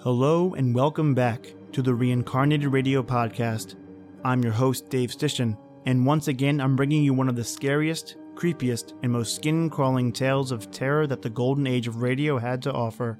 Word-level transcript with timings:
Hello 0.00 0.54
and 0.54 0.76
welcome 0.76 1.12
back 1.12 1.52
to 1.72 1.82
the 1.82 1.92
Reincarnated 1.92 2.72
Radio 2.72 3.02
Podcast. 3.02 3.74
I'm 4.24 4.44
your 4.44 4.52
host, 4.52 4.88
Dave 4.90 5.10
Stishan, 5.10 5.58
and 5.86 6.06
once 6.06 6.28
again, 6.28 6.60
I'm 6.60 6.76
bringing 6.76 7.02
you 7.02 7.12
one 7.12 7.28
of 7.28 7.34
the 7.34 7.42
scariest, 7.42 8.14
creepiest, 8.36 8.92
and 9.02 9.10
most 9.10 9.34
skin 9.34 9.68
crawling 9.68 10.12
tales 10.12 10.52
of 10.52 10.70
terror 10.70 11.08
that 11.08 11.20
the 11.20 11.28
golden 11.28 11.66
age 11.66 11.88
of 11.88 12.00
radio 12.00 12.38
had 12.38 12.62
to 12.62 12.72
offer. 12.72 13.18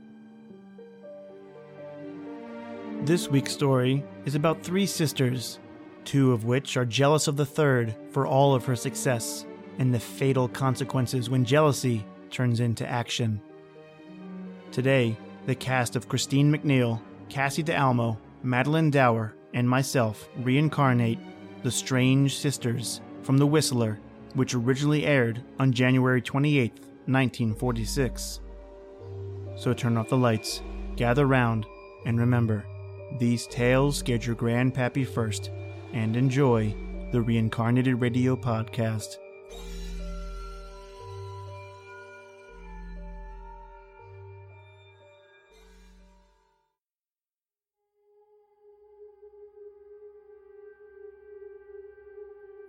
This 3.00 3.26
week's 3.26 3.52
story 3.52 4.04
is 4.24 4.36
about 4.36 4.62
three 4.62 4.86
sisters, 4.86 5.58
two 6.04 6.30
of 6.32 6.44
which 6.44 6.76
are 6.76 6.84
jealous 6.84 7.26
of 7.26 7.36
the 7.36 7.44
third 7.44 7.96
for 8.12 8.24
all 8.24 8.54
of 8.54 8.64
her 8.66 8.76
success 8.76 9.44
and 9.78 9.92
the 9.92 9.98
fatal 9.98 10.46
consequences 10.46 11.28
when 11.28 11.44
jealousy 11.44 12.06
turns 12.30 12.60
into 12.60 12.88
action. 12.88 13.40
Today, 14.70 15.16
the 15.48 15.54
cast 15.54 15.96
of 15.96 16.10
Christine 16.10 16.52
McNeal, 16.52 17.00
Cassie 17.30 17.64
DeAlmo, 17.64 18.18
Madeleine 18.42 18.90
Dauer, 18.90 19.32
and 19.54 19.66
myself 19.66 20.28
reincarnate 20.36 21.18
the 21.62 21.70
Strange 21.70 22.36
Sisters 22.36 23.00
from 23.22 23.38
The 23.38 23.46
Whistler, 23.46 23.98
which 24.34 24.54
originally 24.54 25.06
aired 25.06 25.42
on 25.58 25.72
January 25.72 26.20
28, 26.20 26.70
1946. 27.06 28.40
So 29.56 29.72
turn 29.72 29.96
off 29.96 30.10
the 30.10 30.18
lights, 30.18 30.60
gather 30.96 31.24
round, 31.24 31.64
and 32.04 32.20
remember, 32.20 32.66
these 33.18 33.46
tales 33.46 33.96
scared 33.96 34.26
your 34.26 34.36
grandpappy 34.36 35.08
first, 35.08 35.50
and 35.94 36.14
enjoy 36.14 36.74
the 37.10 37.22
Reincarnated 37.22 38.02
Radio 38.02 38.36
Podcast. 38.36 39.16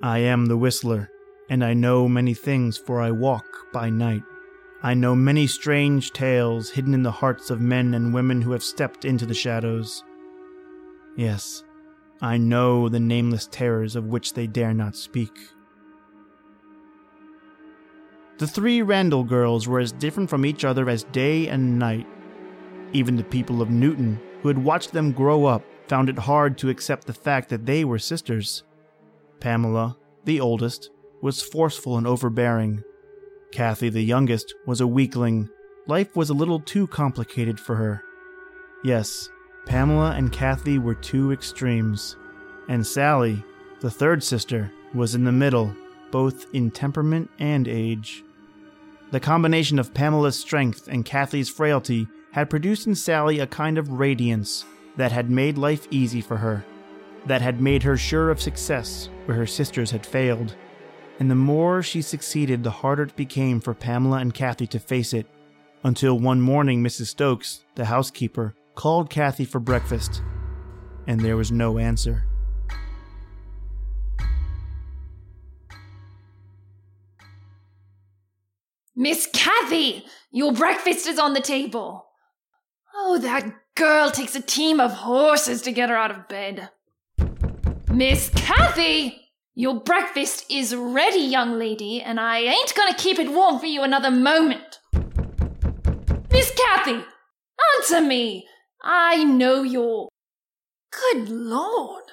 I 0.10 0.18
am 0.18 0.48
the 0.48 0.58
Whistler, 0.58 1.12
and 1.52 1.64
I 1.64 1.76
know 1.76 2.10
many 2.10 2.34
things, 2.34 2.80
for 2.80 3.00
I 3.00 3.12
walk 3.12 3.46
by 3.72 3.92
night. 3.92 4.24
I 4.82 4.96
know 4.96 5.14
many 5.14 5.46
strange 5.46 6.14
tales 6.14 6.72
hidden 6.72 6.96
in 6.96 7.04
the 7.04 7.12
hearts 7.12 7.52
of 7.52 7.62
men 7.62 7.94
and 7.94 8.12
women 8.12 8.42
who 8.42 8.52
have 8.54 8.64
stepped 8.64 9.06
into 9.06 9.28
the 9.28 9.36
shadows. 9.36 10.04
Yes, 11.16 11.64
I 12.24 12.38
know 12.38 12.90
the 12.90 13.00
nameless 13.00 13.46
terrors 13.52 13.96
of 13.96 14.06
which 14.06 14.34
they 14.34 14.48
dare 14.48 14.74
not 14.74 14.96
speak. 14.96 15.38
The 18.40 18.48
three 18.48 18.82
Randall 18.82 19.24
girls 19.24 19.68
were 19.68 19.80
as 19.80 19.92
different 19.92 20.32
from 20.32 20.44
each 20.44 20.66
other 20.66 20.90
as 20.90 21.04
day 21.04 21.48
and 21.50 21.78
night. 21.78 22.08
Even 22.94 23.16
the 23.16 23.24
people 23.24 23.62
of 23.62 23.70
Newton, 23.70 24.20
who 24.42 24.48
had 24.48 24.58
watched 24.58 24.92
them 24.92 25.12
grow 25.12 25.46
up, 25.46 25.64
found 25.88 26.10
it 26.10 26.18
hard 26.18 26.58
to 26.58 26.70
accept 26.70 27.06
the 27.06 27.14
fact 27.14 27.50
that 27.50 27.68
they 27.68 27.86
were 27.86 28.00
sisters. 28.00 28.64
Pamela, 29.40 29.98
the 30.26 30.40
oldest, 30.40 30.90
was 31.22 31.42
forceful 31.42 31.98
and 31.98 32.08
overbearing. 32.08 32.84
Kathy, 33.52 33.90
the 33.90 34.02
youngest, 34.02 34.54
was 34.66 34.82
a 34.82 34.88
weakling. 34.88 35.50
Life 35.88 36.16
was 36.16 36.30
a 36.30 36.36
little 36.36 36.60
too 36.60 36.88
complicated 36.88 37.60
for 37.60 37.76
her. 37.76 38.04
Yes, 38.84 39.30
Pamela 39.66 40.12
and 40.12 40.32
Kathy 40.32 40.78
were 40.78 40.96
two 40.96 41.32
extremes. 41.32 42.16
And 42.68 42.86
Sally, 42.86 43.44
the 43.82 43.92
third 43.92 44.24
sister, 44.24 44.72
was 44.94 45.16
in 45.16 45.24
the 45.24 45.32
middle, 45.32 45.76
both 46.12 46.46
in 46.54 46.72
temperament 46.72 47.30
and 47.40 47.68
age. 47.68 48.24
The 49.12 49.20
combination 49.20 49.80
of 49.80 49.94
Pamela's 49.94 50.40
strength 50.40 50.88
and 50.88 51.04
Kathy's 51.04 51.50
frailty 51.50 52.08
had 52.32 52.50
produced 52.50 52.86
in 52.86 52.96
Sally 52.96 53.40
a 53.40 53.48
kind 53.48 53.78
of 53.78 53.94
radiance 53.94 54.66
that 54.98 55.12
had 55.12 55.30
made 55.30 55.58
life 55.58 55.88
easy 55.90 56.22
for 56.22 56.38
her, 56.38 56.64
that 57.26 57.42
had 57.42 57.62
made 57.62 57.84
her 57.84 57.98
sure 57.98 58.30
of 58.30 58.42
success 58.42 59.10
where 59.26 59.38
her 59.38 59.48
sisters 59.48 59.92
had 59.92 60.06
failed. 60.06 60.56
And 61.20 61.30
the 61.30 61.36
more 61.36 61.84
she 61.84 62.02
succeeded, 62.02 62.64
the 62.64 62.72
harder 62.72 63.04
it 63.04 63.16
became 63.16 63.60
for 63.60 63.74
Pamela 63.74 64.18
and 64.18 64.34
Kathy 64.34 64.68
to 64.68 64.80
face 64.80 65.14
it, 65.14 65.28
until 65.84 66.18
one 66.18 66.42
morning 66.42 66.84
Mrs. 66.84 67.08
Stokes, 67.08 67.66
the 67.76 67.86
housekeeper, 67.86 68.56
called 68.76 69.10
Kathy 69.10 69.46
for 69.46 69.60
breakfast, 69.60 70.22
and 71.08 71.20
there 71.20 71.38
was 71.38 71.52
no 71.52 71.78
answer. 71.78 72.24
Miss 78.96 79.30
Kathy, 79.34 80.06
your 80.32 80.52
breakfast 80.52 81.08
is 81.08 81.20
on 81.20 81.34
the 81.34 81.42
table. 81.42 82.06
Oh, 82.94 83.18
that 83.20 83.50
girl 83.76 84.12
takes 84.12 84.36
a 84.36 84.42
team 84.42 84.80
of 84.80 84.92
horses 84.92 85.62
to 85.62 85.72
get 85.72 85.90
her 85.90 85.96
out 85.96 86.12
of 86.12 86.28
bed. 86.28 86.70
Miss 87.92 88.30
Kathy, 88.30 89.20
your 89.56 89.82
breakfast 89.82 90.46
is 90.50 90.76
ready, 90.76 91.20
young 91.20 91.58
lady, 91.58 92.02
and 92.02 92.20
I 92.20 92.38
ain't 92.38 92.76
gonna 92.76 92.94
keep 92.94 93.18
it 93.18 93.32
warm 93.32 93.60
for 93.60 93.66
you 93.66 93.82
another 93.82 94.12
moment. 94.12 94.80
Miss 96.32 96.52
Kathy, 96.52 97.04
answer 97.78 98.02
me. 98.02 98.48
I 98.84 99.24
know 99.24 99.64
you're. 99.64 100.08
Good 100.92 101.30
Lord. 101.30 102.04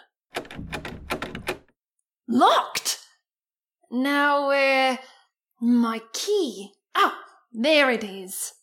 Locked. 2.26 2.98
Now, 3.91 4.50
uh, 4.50 4.97
my 5.60 6.00
key. 6.12 6.72
Oh, 6.94 7.15
there 7.53 7.91
it 7.91 8.03
is. 8.03 8.54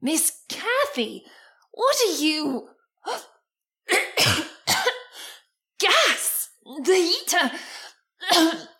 Miss 0.00 0.42
Kathy, 0.48 1.24
what 1.76 1.96
are 2.08 2.16
you? 2.20 2.68
Gas! 5.78 6.48
The 6.82 6.94
heater! 6.94 7.52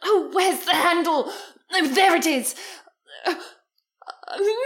Oh, 0.02 0.30
where's 0.32 0.64
the 0.64 0.74
handle? 0.74 1.30
Oh, 1.72 1.86
there 1.88 2.16
it 2.16 2.26
is. 2.26 2.54
Uh, 3.26 3.34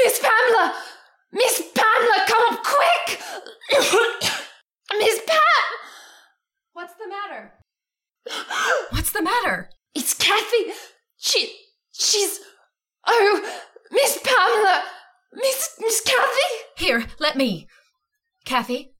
Miss 0.03 0.19
Pamela! 0.19 0.75
Miss 1.33 1.63
Pamela, 1.75 2.25
come 2.27 2.55
up 2.55 2.65
quick! 2.65 3.21
Miss 4.99 5.21
Pam! 5.27 5.39
What's 6.73 6.95
the 6.95 7.09
matter? 7.09 7.53
What's 8.91 9.13
the 9.13 9.23
matter? 9.23 9.71
It's 9.95 10.15
Kathy. 10.15 10.73
She, 11.19 11.57
she's. 11.93 12.41
Oh, 13.07 13.61
Miss 13.91 14.19
Pamela, 14.23 14.85
Miss 15.35 15.77
Miss 15.81 16.01
Kathy. 16.01 16.51
Here, 16.77 17.07
let 17.19 17.37
me. 17.37 17.67
Kathy? 18.51 18.91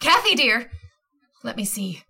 Kathy, 0.00 0.34
dear! 0.34 0.70
Let 1.42 1.58
me 1.58 1.66
see. 1.66 2.00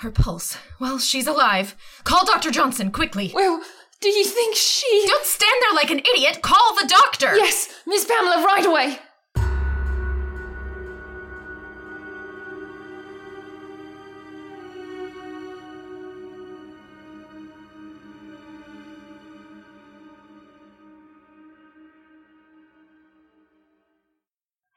Her 0.00 0.10
pulse. 0.10 0.58
Well, 0.78 0.98
she's 0.98 1.26
alive. 1.26 1.74
Call 2.04 2.26
Dr. 2.26 2.50
Johnson, 2.50 2.92
quickly. 2.92 3.32
Well, 3.34 3.62
do 4.02 4.10
you 4.10 4.26
think 4.26 4.54
she? 4.54 5.04
Don't 5.06 5.24
stand 5.24 5.54
there 5.62 5.74
like 5.74 5.90
an 5.90 6.00
idiot! 6.00 6.42
Call 6.42 6.76
the 6.78 6.86
doctor! 6.86 7.34
Yes, 7.36 7.72
Miss 7.86 8.04
Pamela, 8.04 8.44
right 8.44 8.66
away. 8.66 8.98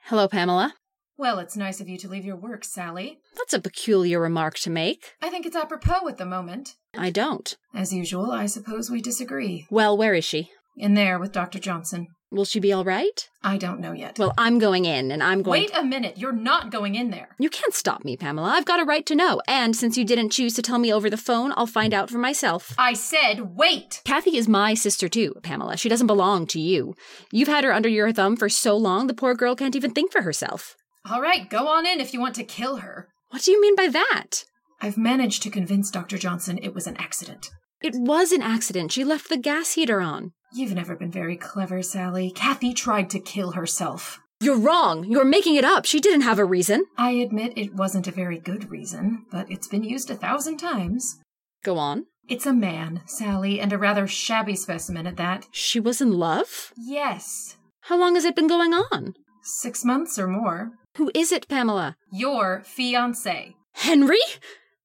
Hello, 0.04 0.30
Pamela. 0.30 0.74
Well, 1.18 1.40
it's 1.40 1.56
nice 1.56 1.80
of 1.80 1.88
you 1.88 1.98
to 2.00 2.08
leave 2.08 2.26
your 2.26 2.36
work, 2.36 2.64
Sally. 2.64 3.20
That's 3.38 3.54
a 3.54 3.62
peculiar 3.62 4.20
remark 4.20 4.56
to 4.60 4.70
make. 4.70 5.14
I 5.22 5.30
think 5.30 5.46
it's 5.46 5.56
apropos 5.56 6.08
at 6.08 6.18
the 6.18 6.26
moment. 6.26 6.76
I 6.98 7.12
don't. 7.12 7.56
As 7.74 7.94
usual, 7.94 8.32
I 8.32 8.48
suppose 8.48 8.90
we 8.90 9.02
disagree. 9.02 9.68
Well, 9.70 9.96
where 9.96 10.16
is 10.16 10.26
she? 10.26 10.50
In 10.76 10.96
there 10.96 11.20
with 11.20 11.32
Dr. 11.32 11.60
Johnson. 11.60 12.08
Will 12.32 12.46
she 12.46 12.60
be 12.60 12.74
all 12.74 12.84
right? 12.84 13.30
I 13.44 13.58
don't 13.58 13.80
know 13.80 13.92
yet. 13.92 14.18
Well, 14.18 14.34
I'm 14.40 14.58
going 14.58 14.86
in, 14.86 15.12
and 15.12 15.22
I'm 15.22 15.44
going. 15.44 15.62
Wait 15.62 15.78
a 15.78 15.84
minute. 15.84 16.18
You're 16.18 16.32
not 16.32 16.72
going 16.72 16.96
in 16.96 17.12
there. 17.12 17.30
You 17.38 17.48
can't 17.52 17.76
stop 17.76 18.04
me, 18.04 18.18
Pamela. 18.18 18.50
I've 18.50 18.66
got 18.66 18.80
a 18.80 18.84
right 18.84 19.06
to 19.06 19.14
know. 19.14 19.40
And 19.48 19.76
since 19.76 20.00
you 20.00 20.04
didn't 20.04 20.32
choose 20.32 20.56
to 20.56 20.64
tell 20.64 20.80
me 20.80 20.92
over 20.92 21.12
the 21.12 21.18
phone, 21.18 21.54
I'll 21.56 21.68
find 21.68 21.94
out 21.94 22.10
for 22.10 22.18
myself. 22.18 22.74
I 22.76 22.94
said 22.94 23.56
wait! 23.56 24.02
Kathy 24.04 24.36
is 24.36 24.48
my 24.48 24.74
sister, 24.74 25.08
too, 25.08 25.36
Pamela. 25.44 25.78
She 25.78 25.90
doesn't 25.90 26.08
belong 26.08 26.48
to 26.48 26.60
you. 26.60 26.96
You've 27.32 27.50
had 27.50 27.66
her 27.66 27.72
under 27.72 27.90
your 27.90 28.12
thumb 28.12 28.36
for 28.36 28.50
so 28.50 28.76
long, 28.76 29.06
the 29.06 29.14
poor 29.14 29.36
girl 29.36 29.56
can't 29.56 29.76
even 29.76 29.92
think 29.92 30.12
for 30.12 30.24
herself. 30.24 30.76
All 31.10 31.22
right, 31.22 31.50
go 31.50 31.68
on 31.68 31.86
in 31.86 32.00
if 32.00 32.14
you 32.14 32.22
want 32.22 32.36
to 32.36 32.46
kill 32.46 32.78
her. 32.78 33.10
What 33.30 33.42
do 33.44 33.52
you 33.52 33.60
mean 33.60 33.76
by 33.76 33.88
that? 33.88 34.46
I've 34.82 34.98
managed 34.98 35.44
to 35.44 35.50
convince 35.50 35.92
Dr. 35.92 36.18
Johnson 36.18 36.58
it 36.62 36.74
was 36.74 36.88
an 36.88 36.96
accident. 36.98 37.50
It 37.82 37.94
was 37.96 38.32
an 38.32 38.42
accident. 38.42 38.94
She 38.94 39.04
left 39.04 39.28
the 39.28 39.38
gas 39.38 39.74
heater 39.74 40.00
on. 40.00 40.32
You've 40.54 40.74
never 40.74 40.96
been 40.96 41.12
very 41.12 41.36
clever, 41.36 41.82
Sally. 41.82 42.32
Kathy 42.32 42.74
tried 42.74 43.10
to 43.10 43.20
kill 43.20 43.52
herself. 43.52 44.22
You're 44.40 44.58
wrong. 44.58 45.04
You're 45.04 45.26
making 45.26 45.56
it 45.56 45.66
up. 45.66 45.86
She 45.86 46.00
didn't 46.00 46.22
have 46.22 46.40
a 46.40 46.46
reason. 46.46 46.86
I 46.98 47.12
admit 47.12 47.58
it 47.58 47.76
wasn't 47.76 48.08
a 48.08 48.12
very 48.12 48.40
good 48.40 48.72
reason, 48.72 49.26
but 49.30 49.52
it's 49.52 49.68
been 49.68 49.84
used 49.84 50.10
a 50.10 50.16
thousand 50.16 50.58
times. 50.58 51.20
Go 51.66 51.78
on. 51.78 52.06
It's 52.30 52.46
a 52.46 52.54
man, 52.54 53.02
Sally, 53.06 53.60
and 53.60 53.74
a 53.74 53.78
rather 53.78 54.08
shabby 54.08 54.56
specimen 54.56 55.06
at 55.06 55.18
that. 55.18 55.48
She 55.52 55.82
was 55.82 56.00
in 56.00 56.14
love? 56.14 56.72
Yes. 56.78 57.58
How 57.82 57.98
long 58.00 58.16
has 58.16 58.24
it 58.24 58.36
been 58.36 58.48
going 58.48 58.74
on? 58.74 59.16
Six 59.44 59.84
months 59.84 60.18
or 60.18 60.28
more. 60.28 60.72
Who 60.98 61.12
is 61.16 61.32
it, 61.32 61.48
Pamela? 61.48 61.98
Your 62.12 62.62
fiance. 62.66 63.56
Henry? 63.74 64.20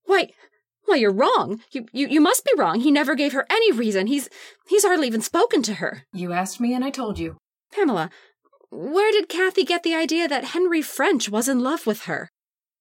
Why, 0.04 0.30
why, 0.86 0.96
you're 0.96 1.12
wrong. 1.12 1.60
You, 1.70 1.86
you, 1.92 2.08
you 2.08 2.20
must 2.20 2.46
be 2.46 2.52
wrong. 2.56 2.80
He 2.80 2.90
never 2.90 3.14
gave 3.14 3.34
her 3.34 3.46
any 3.50 3.72
reason. 3.72 4.06
He's, 4.06 4.30
he's 4.66 4.84
hardly 4.84 5.06
even 5.06 5.20
spoken 5.20 5.62
to 5.64 5.74
her. 5.74 6.04
You 6.14 6.32
asked 6.32 6.60
me 6.60 6.72
and 6.72 6.82
I 6.82 6.90
told 6.90 7.18
you. 7.18 7.36
Pamela, 7.70 8.08
where 8.70 9.12
did 9.12 9.28
Kathy 9.28 9.64
get 9.64 9.82
the 9.82 9.94
idea 9.94 10.26
that 10.28 10.44
Henry 10.44 10.80
French 10.80 11.28
was 11.28 11.48
in 11.48 11.60
love 11.60 11.86
with 11.86 12.02
her? 12.02 12.30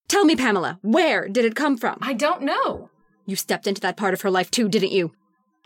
Tell 0.07 0.23
me, 0.23 0.37
Pamela, 0.37 0.79
where 0.81 1.27
did 1.27 1.43
it 1.43 1.55
come 1.55 1.77
from? 1.77 1.97
I 2.01 2.13
don't 2.13 2.43
know. 2.43 2.89
You 3.25 3.35
stepped 3.35 3.67
into 3.67 3.81
that 3.81 3.97
part 3.97 4.13
of 4.13 4.21
her 4.21 4.31
life 4.31 4.49
too, 4.49 4.69
didn't 4.69 4.93
you? 4.93 5.11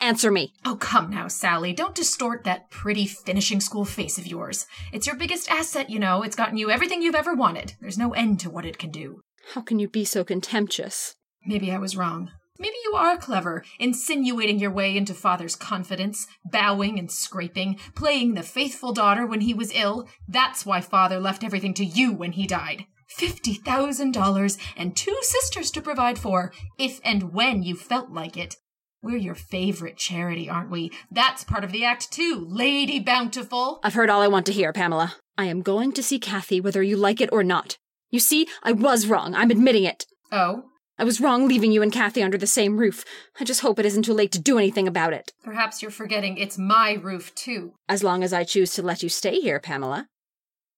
Answer 0.02 0.32
me. 0.32 0.54
Oh, 0.66 0.78
come 0.78 1.12
now, 1.12 1.28
Sally. 1.28 1.74
Don't 1.74 1.94
distort 1.94 2.44
that 2.44 2.72
pretty 2.72 3.06
finishing 3.06 3.62
school 3.62 3.86
face 3.86 4.18
of 4.18 4.26
yours. 4.26 4.66
It's 4.92 5.06
your 5.06 5.16
biggest 5.16 5.50
asset, 5.52 5.92
you 5.92 6.00
know. 6.00 6.24
It's 6.24 6.36
gotten 6.36 6.58
you 6.58 6.72
everything 6.72 7.04
you've 7.04 7.14
ever 7.14 7.36
wanted. 7.36 7.76
There's 7.80 8.00
no 8.00 8.12
end 8.14 8.40
to 8.40 8.50
what 8.50 8.66
it 8.66 8.80
can 8.80 8.90
do. 8.90 9.22
How 9.54 9.62
can 9.62 9.78
you 9.78 9.88
be 9.88 10.04
so 10.04 10.24
contemptuous? 10.24 11.16
Maybe 11.46 11.72
I 11.72 11.78
was 11.78 11.96
wrong. 11.96 12.32
Maybe 12.58 12.76
you 12.84 12.94
are 12.96 13.16
clever, 13.16 13.64
insinuating 13.80 14.58
your 14.58 14.72
way 14.72 14.98
into 14.98 15.14
father's 15.14 15.56
confidence, 15.56 16.26
bowing 16.46 16.98
and 16.98 17.12
scraping, 17.12 17.80
playing 17.96 18.34
the 18.34 18.44
faithful 18.44 18.94
daughter 18.94 19.26
when 19.26 19.42
he 19.42 19.54
was 19.54 19.72
ill. 19.74 20.08
That's 20.28 20.66
why 20.66 20.82
father 20.82 21.20
left 21.20 21.44
everything 21.44 21.76
to 21.76 21.86
you 21.86 22.12
when 22.12 22.32
he 22.32 22.48
died. 22.48 22.86
Fifty 23.08 23.54
thousand 23.54 24.14
dollars 24.14 24.58
and 24.76 24.96
two 24.96 25.18
sisters 25.22 25.70
to 25.72 25.82
provide 25.82 26.18
for, 26.18 26.52
if 26.80 27.00
and 27.04 27.34
when 27.34 27.62
you 27.62 27.76
felt 27.76 28.10
like 28.10 28.36
it. 28.36 28.56
We're 29.04 29.18
your 29.18 29.34
favorite 29.34 29.98
charity, 29.98 30.48
aren't 30.48 30.70
we? 30.70 30.92
That's 31.10 31.44
part 31.44 31.64
of 31.64 31.72
the 31.72 31.84
act, 31.84 32.12
too, 32.12 32.46
Lady 32.48 33.00
Bountiful. 33.00 33.80
I've 33.84 33.96
heard 33.96 34.12
all 34.12 34.22
I 34.22 34.28
want 34.28 34.46
to 34.46 34.52
hear, 34.52 34.72
Pamela. 34.72 35.16
I 35.40 35.46
am 35.46 35.64
going 35.64 35.92
to 35.94 36.04
see 36.04 36.20
Kathy 36.20 36.62
whether 36.62 36.84
you 36.84 36.98
like 36.98 37.20
it 37.20 37.32
or 37.32 37.44
not. 37.44 37.78
You 38.12 38.20
see, 38.20 38.48
I 38.62 38.74
was 38.74 39.08
wrong. 39.08 39.34
I'm 39.34 39.50
admitting 39.50 39.86
it. 39.86 40.06
Oh? 40.32 40.66
I 41.00 41.04
was 41.04 41.20
wrong 41.20 41.48
leaving 41.48 41.72
you 41.72 41.82
and 41.82 41.92
Kathy 41.92 42.22
under 42.22 42.38
the 42.38 42.46
same 42.46 42.78
roof. 42.78 43.04
I 43.40 43.44
just 43.44 43.62
hope 43.62 43.80
it 43.80 43.88
isn't 43.88 44.04
too 44.04 44.14
late 44.14 44.32
to 44.34 44.40
do 44.40 44.60
anything 44.60 44.88
about 44.88 45.14
it. 45.14 45.34
Perhaps 45.44 45.82
you're 45.82 45.90
forgetting 45.90 46.38
it's 46.38 46.60
my 46.60 46.94
roof, 46.94 47.34
too. 47.34 47.74
As 47.90 48.04
long 48.04 48.24
as 48.24 48.34
I 48.34 48.44
choose 48.44 48.76
to 48.76 48.84
let 48.84 49.02
you 49.02 49.10
stay 49.10 49.40
here, 49.40 49.60
Pamela. 49.60 50.06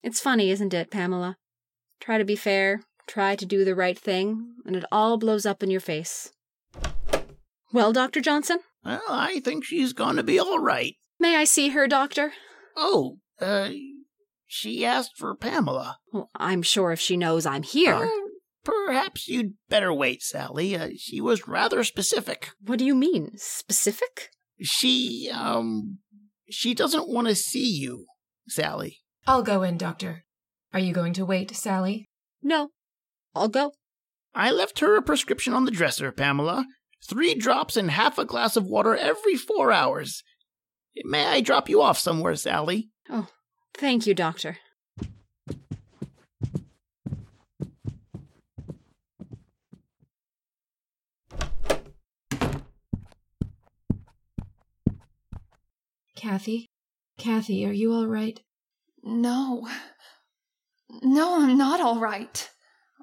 It's 0.01 0.21
funny, 0.21 0.49
isn't 0.49 0.73
it, 0.73 0.91
Pamela? 0.91 1.35
Try 1.99 2.19
to 2.19 2.25
be 2.25 2.37
fair, 2.37 2.83
try 3.05 3.35
to 3.35 3.45
do 3.45 3.65
the 3.65 3.75
right 3.75 3.99
thing, 3.99 4.53
and 4.65 4.77
it 4.77 4.85
all 4.93 5.17
blows 5.17 5.45
up 5.45 5.61
in 5.61 5.69
your 5.69 5.81
face. 5.81 6.31
Well, 7.73 7.91
Dr. 7.91 8.21
Johnson? 8.21 8.59
Well, 8.85 9.01
I 9.09 9.39
think 9.39 9.65
she's 9.65 9.93
going 9.93 10.15
to 10.17 10.23
be 10.23 10.39
all 10.39 10.59
right. 10.59 10.95
May 11.19 11.35
I 11.35 11.43
see 11.43 11.69
her, 11.69 11.87
Doctor? 11.87 12.31
Oh, 12.77 13.17
uh, 13.41 13.69
she 14.45 14.85
asked 14.85 15.17
for 15.17 15.35
Pamela. 15.35 15.97
Well, 16.11 16.29
I'm 16.35 16.61
sure 16.61 16.91
if 16.91 16.99
she 16.99 17.17
knows 17.17 17.45
I'm 17.47 17.63
here. 17.63 17.95
Uh, 17.95 18.09
perhaps 18.63 19.27
you'd 19.27 19.55
better 19.69 19.91
wait, 19.91 20.21
Sally. 20.21 20.75
Uh, 20.75 20.89
she 20.97 21.19
was 21.19 21.47
rather 21.47 21.83
specific. 21.83 22.51
What 22.63 22.77
do 22.77 22.85
you 22.85 22.93
mean? 22.95 23.31
Specific? 23.37 24.29
She, 24.61 25.31
um, 25.33 25.97
she 26.49 26.75
doesn't 26.75 27.09
want 27.09 27.27
to 27.27 27.35
see 27.35 27.67
you, 27.67 28.05
Sally. 28.47 28.99
I'll 29.25 29.43
go 29.43 29.63
in, 29.63 29.77
Doctor. 29.77 30.25
Are 30.73 30.79
you 30.79 30.93
going 30.93 31.13
to 31.13 31.25
wait, 31.25 31.55
Sally? 31.55 32.09
No. 32.43 32.69
I'll 33.33 33.47
go. 33.47 33.71
I 34.35 34.51
left 34.51 34.79
her 34.79 34.95
a 34.95 35.01
prescription 35.01 35.53
on 35.53 35.65
the 35.65 35.71
dresser, 35.71 36.11
Pamela. 36.11 36.65
Three 37.07 37.35
drops 37.35 37.75
and 37.75 37.91
half 37.91 38.17
a 38.17 38.25
glass 38.25 38.55
of 38.55 38.65
water 38.65 38.95
every 38.95 39.35
four 39.35 39.71
hours. 39.71 40.23
May 41.03 41.25
I 41.25 41.41
drop 41.41 41.67
you 41.67 41.81
off 41.81 41.97
somewhere, 41.97 42.35
Sally? 42.35 42.91
Oh, 43.09 43.27
thank 43.73 44.07
you, 44.07 44.13
Doctor. 44.13 44.57
Kathy? 56.15 56.69
Kathy, 57.17 57.65
are 57.65 57.73
you 57.73 57.91
all 57.91 58.07
right? 58.07 58.39
No. 59.03 59.67
No, 61.01 61.41
I'm 61.41 61.57
not 61.57 61.81
all 61.81 61.99
right. 61.99 62.49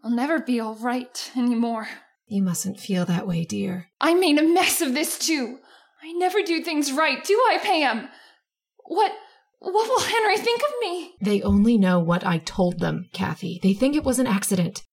I'll 0.03 0.11
never 0.11 0.41
be 0.41 0.59
all 0.59 0.77
right 0.77 1.31
anymore. 1.37 1.87
You 2.31 2.45
mustn't 2.45 2.79
feel 2.79 3.05
that 3.07 3.27
way, 3.27 3.45
dear. 3.45 3.89
I 4.01 4.15
made 4.15 4.39
a 4.39 4.43
mess 4.47 4.81
of 4.81 4.95
this 4.95 5.19
too. 5.19 5.59
I 6.01 6.13
never 6.13 6.43
do 6.43 6.63
things 6.63 6.93
right, 6.93 7.25
do 7.25 7.35
I, 7.35 7.59
Pam? 7.59 8.09
What 8.87 9.13
what 9.59 9.89
will 9.89 10.01
Henry 10.01 10.37
think 10.37 10.61
of 10.63 10.73
me? 10.81 11.15
They 11.21 11.43
only 11.43 11.77
know 11.77 11.99
what 11.99 12.25
I 12.25 12.39
told 12.39 12.79
them, 12.79 13.09
Kathy. 13.13 13.59
They 13.61 13.75
think 13.75 13.97
it 13.97 14.05
was 14.05 14.21
an 14.21 14.29
accident. 14.29 14.85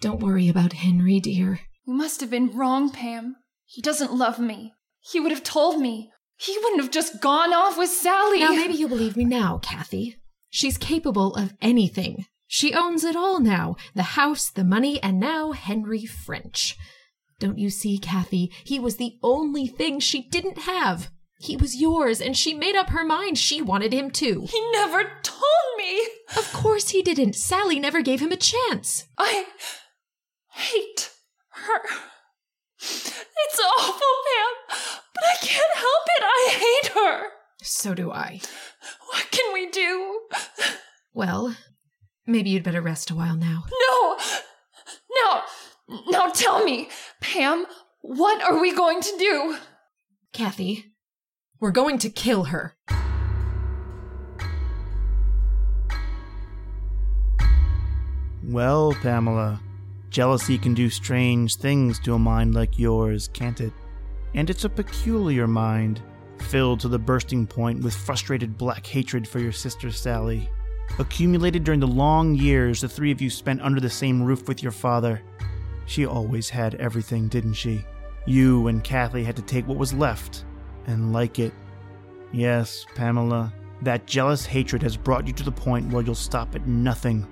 Don't 0.00 0.20
worry 0.20 0.48
about 0.48 0.72
Henry, 0.74 1.18
dear. 1.18 1.58
You 1.84 1.94
must 1.94 2.20
have 2.20 2.30
been 2.30 2.56
wrong, 2.56 2.90
Pam. 2.90 3.34
He 3.64 3.82
doesn't 3.82 4.14
love 4.14 4.38
me. 4.38 4.72
He 5.00 5.18
would 5.18 5.32
have 5.32 5.42
told 5.42 5.80
me. 5.80 6.12
He 6.36 6.56
wouldn't 6.62 6.80
have 6.80 6.92
just 6.92 7.20
gone 7.20 7.52
off 7.52 7.76
with 7.76 7.90
Sally. 7.90 8.38
Now, 8.38 8.50
maybe 8.50 8.74
you 8.74 8.86
believe 8.86 9.16
me 9.16 9.24
now, 9.24 9.58
Kathy. 9.58 10.16
She's 10.48 10.78
capable 10.78 11.34
of 11.34 11.54
anything. 11.60 12.26
She 12.48 12.72
owns 12.72 13.04
it 13.04 13.14
all 13.14 13.38
now 13.38 13.76
the 13.94 14.02
house, 14.02 14.50
the 14.50 14.64
money, 14.64 15.00
and 15.02 15.20
now 15.20 15.52
Henry 15.52 16.06
French. 16.06 16.76
Don't 17.38 17.58
you 17.58 17.70
see, 17.70 17.98
Kathy? 17.98 18.50
He 18.64 18.80
was 18.80 18.96
the 18.96 19.18
only 19.22 19.66
thing 19.66 20.00
she 20.00 20.22
didn't 20.28 20.58
have. 20.60 21.10
He 21.38 21.56
was 21.56 21.76
yours, 21.76 22.20
and 22.20 22.36
she 22.36 22.54
made 22.54 22.74
up 22.74 22.88
her 22.88 23.04
mind 23.04 23.38
she 23.38 23.62
wanted 23.62 23.92
him 23.92 24.10
too. 24.10 24.46
He 24.48 24.70
never 24.72 25.04
told 25.22 25.42
me. 25.76 26.00
Of 26.36 26.52
course 26.52 26.88
he 26.88 27.02
didn't. 27.02 27.34
Sally 27.34 27.78
never 27.78 28.02
gave 28.02 28.20
him 28.20 28.32
a 28.32 28.36
chance. 28.36 29.04
I 29.16 29.46
hate 30.50 31.10
her. 31.50 31.80
It's 32.80 33.60
awful, 33.78 33.92
Pam, 34.26 34.78
but 35.14 35.24
I 35.24 35.36
can't 35.40 35.74
help 35.74 36.06
it. 36.16 36.24
I 36.24 36.50
hate 36.50 36.92
her. 36.94 37.28
So 37.62 37.94
do 37.94 38.10
I. 38.10 38.40
What 39.10 39.30
can 39.30 39.52
we 39.52 39.70
do? 39.70 40.22
Well, 41.14 41.56
maybe 42.28 42.50
you'd 42.50 42.62
better 42.62 42.82
rest 42.82 43.10
a 43.10 43.14
while 43.14 43.36
now. 43.36 43.64
No! 43.90 44.18
Now, 45.24 45.42
now 46.08 46.30
tell 46.30 46.62
me, 46.62 46.88
Pam, 47.20 47.66
what 48.02 48.42
are 48.42 48.60
we 48.60 48.74
going 48.74 49.00
to 49.00 49.16
do? 49.18 49.56
Kathy, 50.32 50.92
we're 51.58 51.72
going 51.72 51.98
to 51.98 52.10
kill 52.10 52.44
her. 52.44 52.76
Well, 58.44 58.94
Pamela, 59.02 59.60
jealousy 60.10 60.58
can 60.58 60.74
do 60.74 60.88
strange 60.88 61.56
things 61.56 61.98
to 62.00 62.14
a 62.14 62.18
mind 62.18 62.54
like 62.54 62.78
yours, 62.78 63.28
can't 63.28 63.60
it? 63.60 63.72
And 64.34 64.48
it's 64.48 64.64
a 64.64 64.70
peculiar 64.70 65.46
mind, 65.46 66.00
filled 66.38 66.80
to 66.80 66.88
the 66.88 66.98
bursting 66.98 67.46
point 67.46 67.82
with 67.82 67.94
frustrated 67.94 68.56
black 68.56 68.86
hatred 68.86 69.26
for 69.26 69.38
your 69.38 69.52
sister 69.52 69.90
Sally. 69.90 70.48
Accumulated 70.98 71.64
during 71.64 71.80
the 71.80 71.86
long 71.86 72.34
years 72.34 72.80
the 72.80 72.88
three 72.88 73.12
of 73.12 73.20
you 73.20 73.30
spent 73.30 73.60
under 73.60 73.80
the 73.80 73.90
same 73.90 74.22
roof 74.22 74.48
with 74.48 74.62
your 74.62 74.72
father. 74.72 75.22
She 75.86 76.04
always 76.04 76.50
had 76.50 76.74
everything, 76.74 77.28
didn't 77.28 77.54
she? 77.54 77.84
You 78.26 78.66
and 78.68 78.84
Kathy 78.84 79.24
had 79.24 79.36
to 79.36 79.42
take 79.42 79.66
what 79.66 79.78
was 79.78 79.94
left 79.94 80.44
and 80.86 81.12
like 81.12 81.38
it. 81.38 81.52
Yes, 82.32 82.84
Pamela, 82.94 83.52
that 83.82 84.06
jealous 84.06 84.44
hatred 84.44 84.82
has 84.82 84.96
brought 84.96 85.26
you 85.26 85.32
to 85.34 85.44
the 85.44 85.52
point 85.52 85.92
where 85.92 86.02
you'll 86.02 86.14
stop 86.14 86.54
at 86.54 86.66
nothing. 86.66 87.26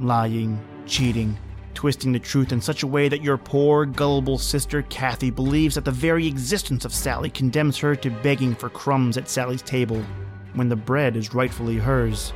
Lying, 0.00 0.58
cheating, 0.86 1.38
twisting 1.74 2.12
the 2.12 2.18
truth 2.18 2.52
in 2.52 2.60
such 2.60 2.82
a 2.82 2.86
way 2.86 3.08
that 3.08 3.22
your 3.22 3.36
poor, 3.36 3.84
gullible 3.84 4.38
sister 4.38 4.82
Kathy 4.82 5.30
believes 5.30 5.74
that 5.74 5.84
the 5.84 5.90
very 5.90 6.26
existence 6.26 6.84
of 6.84 6.92
Sally 6.94 7.30
condemns 7.30 7.78
her 7.78 7.94
to 7.96 8.10
begging 8.10 8.54
for 8.54 8.68
crumbs 8.70 9.16
at 9.16 9.28
Sally's 9.28 9.62
table 9.62 10.02
when 10.54 10.68
the 10.68 10.76
bread 10.76 11.16
is 11.16 11.34
rightfully 11.34 11.76
hers. 11.76 12.32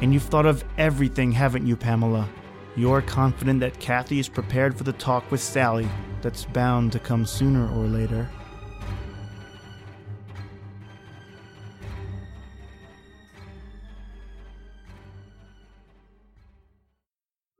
And 0.00 0.12
you've 0.12 0.22
thought 0.22 0.46
of 0.46 0.64
everything, 0.78 1.32
haven't 1.32 1.66
you, 1.66 1.76
Pamela? 1.76 2.28
You're 2.76 3.02
confident 3.02 3.60
that 3.60 3.78
Kathy 3.78 4.18
is 4.18 4.28
prepared 4.28 4.76
for 4.76 4.84
the 4.84 4.92
talk 4.92 5.30
with 5.30 5.40
Sally 5.40 5.88
that's 6.22 6.44
bound 6.44 6.92
to 6.92 6.98
come 6.98 7.24
sooner 7.24 7.68
or 7.68 7.86
later. 7.86 8.28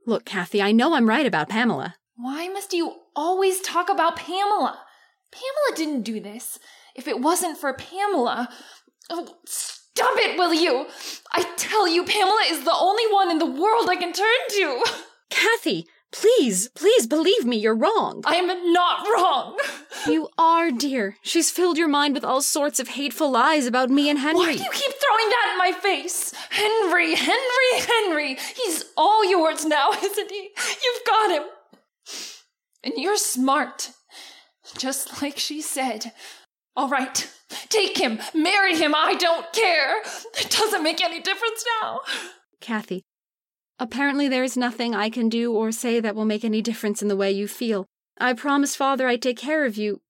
Look, 0.07 0.25
Kathy, 0.25 0.61
I 0.61 0.71
know 0.71 0.93
I'm 0.93 1.09
right 1.09 1.25
about 1.25 1.49
Pamela. 1.49 1.95
Why 2.15 2.47
must 2.47 2.73
you 2.73 2.93
always 3.15 3.59
talk 3.61 3.89
about 3.89 4.17
Pamela? 4.17 4.79
Pamela 5.31 5.75
didn't 5.75 6.03
do 6.03 6.19
this. 6.19 6.59
If 6.95 7.07
it 7.07 7.19
wasn't 7.19 7.57
for 7.57 7.73
Pamela. 7.73 8.49
Oh, 9.09 9.35
stop 9.95 10.17
it, 10.17 10.37
will 10.37 10.53
you? 10.53 10.87
I 11.33 11.43
tell 11.57 11.87
you, 11.87 12.03
Pamela 12.03 12.43
is 12.49 12.63
the 12.63 12.73
only 12.73 13.03
one 13.11 13.31
in 13.31 13.39
the 13.39 13.45
world 13.45 13.89
I 13.89 13.95
can 13.95 14.13
turn 14.13 14.25
to. 14.49 14.83
Kathy, 15.29 15.87
Please, 16.11 16.69
please 16.69 17.07
believe 17.07 17.43
me, 17.43 17.57
you're 17.57 17.75
wrong. 17.75 18.23
I'm 18.25 18.71
not 18.71 19.05
wrong. 19.05 19.57
You 20.07 20.29
are, 20.37 20.71
dear. 20.71 21.17
She's 21.21 21.51
filled 21.51 21.77
your 21.77 21.89
mind 21.89 22.13
with 22.13 22.23
all 22.23 22.41
sorts 22.41 22.79
of 22.79 22.87
hateful 22.87 23.31
lies 23.31 23.65
about 23.65 23.89
me 23.89 24.09
and 24.09 24.19
Henry. 24.19 24.37
Why 24.39 24.55
do 24.55 24.63
you 24.63 24.69
keep 24.71 24.93
throwing 24.93 25.29
that 25.29 25.49
in 25.51 25.57
my 25.57 25.71
face? 25.77 26.33
Henry, 26.51 27.15
Henry, 27.15 27.79
Henry. 27.79 28.37
He's 28.55 28.85
all 28.95 29.29
yours 29.29 29.65
now, 29.65 29.89
isn't 30.03 30.31
he? 30.31 30.51
You've 30.83 31.05
got 31.05 31.31
him. 31.31 31.43
And 32.83 32.93
you're 32.95 33.17
smart. 33.17 33.91
Just 34.77 35.21
like 35.21 35.37
she 35.37 35.61
said. 35.61 36.13
All 36.77 36.89
right, 36.89 37.31
take 37.69 37.97
him, 37.97 38.19
marry 38.33 38.75
him, 38.75 38.93
I 38.93 39.15
don't 39.15 39.51
care. 39.53 40.01
It 40.37 40.49
doesn't 40.49 40.83
make 40.83 41.01
any 41.01 41.21
difference 41.21 41.63
now. 41.81 42.01
Kathy, 42.59 43.03
apparently 43.79 44.27
there 44.27 44.43
is 44.43 44.57
nothing 44.57 44.93
I 44.93 45.09
can 45.09 45.29
do 45.29 45.53
or 45.53 45.71
say 45.71 46.01
that 46.01 46.15
will 46.15 46.25
make 46.25 46.43
any 46.43 46.61
difference 46.61 47.01
in 47.01 47.07
the 47.07 47.15
way 47.15 47.31
you 47.31 47.47
feel. 47.47 47.85
I 48.19 48.33
promised 48.33 48.75
father 48.75 49.07
I'd 49.07 49.21
take 49.21 49.37
care 49.37 49.65
of 49.65 49.77
you. 49.77 50.01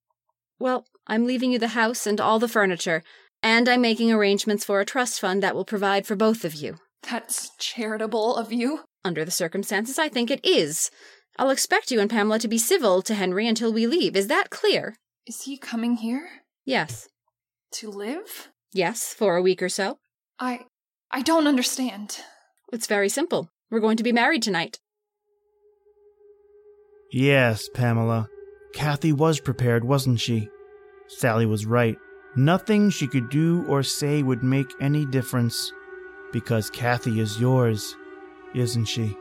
Well, 0.58 0.88
I'm 1.06 1.28
leaving 1.28 1.52
you 1.52 1.60
the 1.60 1.70
house 1.70 2.08
and 2.08 2.20
all 2.20 2.40
the 2.40 2.48
furniture, 2.48 3.04
and 3.44 3.70
I'm 3.70 3.82
making 3.82 4.12
arrangements 4.12 4.66
for 4.66 4.80
a 4.80 4.86
trust 4.86 5.20
fund 5.20 5.44
that 5.44 5.54
will 5.54 5.66
provide 5.66 6.08
for 6.08 6.16
both 6.16 6.44
of 6.44 6.56
you. 6.56 6.78
That's 7.04 7.52
charitable 7.60 8.36
of 8.36 8.52
you. 8.52 8.82
Under 9.04 9.24
the 9.24 9.30
circumstances, 9.30 10.00
I 10.00 10.10
think 10.10 10.32
it 10.32 10.44
is. 10.44 10.90
I'll 11.38 11.52
expect 11.52 11.92
you 11.92 12.00
and 12.00 12.10
Pamela 12.10 12.40
to 12.40 12.48
be 12.48 12.58
civil 12.58 13.04
to 13.04 13.14
Henry 13.14 13.48
until 13.48 13.72
we 13.72 13.86
leave. 13.86 14.16
Is 14.16 14.28
that 14.28 14.50
clear? 14.50 14.96
Is 15.28 15.44
he 15.44 15.58
coming 15.58 15.98
here 15.98 16.28
Yes. 16.66 17.08
to 17.74 17.90
live? 17.90 18.50
Yes, 18.74 19.14
for 19.14 19.36
a 19.36 19.42
week 19.42 19.62
or 19.62 19.70
so. 19.70 19.98
I 20.40 20.62
I 21.12 21.22
don't 21.22 21.48
understand. 21.48 22.20
It's 22.74 22.88
very 22.88 23.10
simple. 23.10 23.50
We're 23.70 23.80
going 23.80 23.98
to 23.98 24.04
be 24.04 24.12
married 24.12 24.42
tonight. 24.44 24.80
Yes, 27.12 27.70
Pamela. 27.74 28.28
Kathy 28.74 29.14
was 29.14 29.40
prepared, 29.40 29.86
wasn't 29.86 30.20
she? 30.20 30.50
Sally 31.08 31.46
was 31.46 31.66
right. 31.66 31.98
Nothing 32.36 32.90
she 32.90 33.08
could 33.08 33.30
do 33.30 33.66
or 33.70 33.84
say 33.84 34.24
would 34.24 34.44
make 34.44 34.68
any 34.82 35.06
difference. 35.06 35.72
Because 36.34 36.70
Kathy 36.70 37.22
is 37.22 37.40
yours, 37.40 37.96
isn't 38.54 38.86
she? 38.86 39.16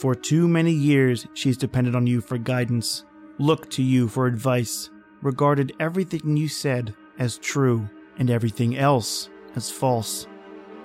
For 0.00 0.14
too 0.14 0.48
many 0.48 0.72
years, 0.72 1.26
she's 1.34 1.56
depended 1.56 1.94
on 1.94 2.06
you 2.06 2.20
for 2.20 2.38
guidance, 2.38 3.04
looked 3.38 3.70
to 3.72 3.82
you 3.82 4.08
for 4.08 4.26
advice, 4.26 4.90
regarded 5.22 5.72
everything 5.80 6.36
you 6.36 6.48
said 6.48 6.94
as 7.18 7.38
true, 7.38 7.88
and 8.18 8.30
everything 8.30 8.76
else 8.76 9.28
as 9.56 9.70
false. 9.70 10.26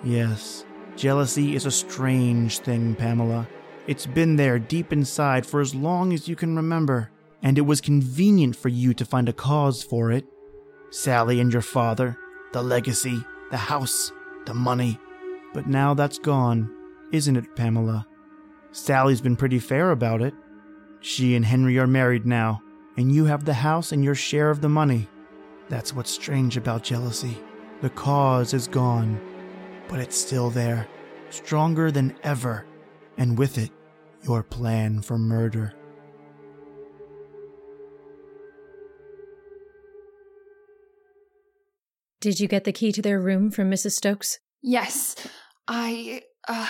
Yes, 0.03 0.65
jealousy 0.95 1.55
is 1.55 1.65
a 1.65 1.71
strange 1.71 2.59
thing, 2.59 2.95
Pamela. 2.95 3.47
It's 3.85 4.05
been 4.05 4.35
there 4.35 4.59
deep 4.59 4.93
inside 4.93 5.45
for 5.45 5.61
as 5.61 5.75
long 5.75 6.13
as 6.13 6.27
you 6.27 6.35
can 6.35 6.55
remember, 6.55 7.11
and 7.41 7.57
it 7.57 7.61
was 7.61 7.81
convenient 7.81 8.55
for 8.55 8.69
you 8.69 8.93
to 8.93 9.05
find 9.05 9.27
a 9.27 9.33
cause 9.33 9.83
for 9.83 10.11
it. 10.11 10.25
Sally 10.89 11.39
and 11.39 11.51
your 11.51 11.61
father, 11.61 12.17
the 12.53 12.61
legacy, 12.63 13.23
the 13.51 13.57
house, 13.57 14.11
the 14.45 14.53
money. 14.53 14.99
But 15.53 15.67
now 15.67 15.93
that's 15.93 16.17
gone, 16.17 16.73
isn't 17.11 17.35
it, 17.35 17.55
Pamela? 17.55 18.07
Sally's 18.71 19.21
been 19.21 19.35
pretty 19.35 19.59
fair 19.59 19.91
about 19.91 20.21
it. 20.21 20.33
She 20.99 21.35
and 21.35 21.45
Henry 21.45 21.77
are 21.77 21.85
married 21.85 22.25
now, 22.25 22.62
and 22.97 23.13
you 23.13 23.25
have 23.25 23.45
the 23.45 23.53
house 23.53 23.91
and 23.91 24.03
your 24.03 24.15
share 24.15 24.49
of 24.49 24.61
the 24.61 24.69
money. 24.69 25.07
That's 25.69 25.93
what's 25.93 26.11
strange 26.11 26.57
about 26.57 26.83
jealousy. 26.83 27.37
The 27.81 27.89
cause 27.89 28.53
is 28.53 28.67
gone, 28.67 29.19
but 29.87 29.99
it's 29.99 30.17
still 30.17 30.49
there, 30.49 30.87
stronger 31.29 31.91
than 31.91 32.15
ever, 32.23 32.65
and 33.17 33.37
with 33.37 33.57
it, 33.57 33.71
your 34.23 34.43
plan 34.43 35.01
for 35.01 35.17
murder. 35.17 35.73
Did 42.21 42.39
you 42.39 42.47
get 42.47 42.63
the 42.63 42.71
key 42.71 42.93
to 42.93 43.01
their 43.01 43.19
room 43.19 43.51
from 43.51 43.69
Mrs. 43.69 43.91
Stokes? 43.91 44.39
Yes. 44.61 45.15
I 45.67 46.21
uh 46.47 46.69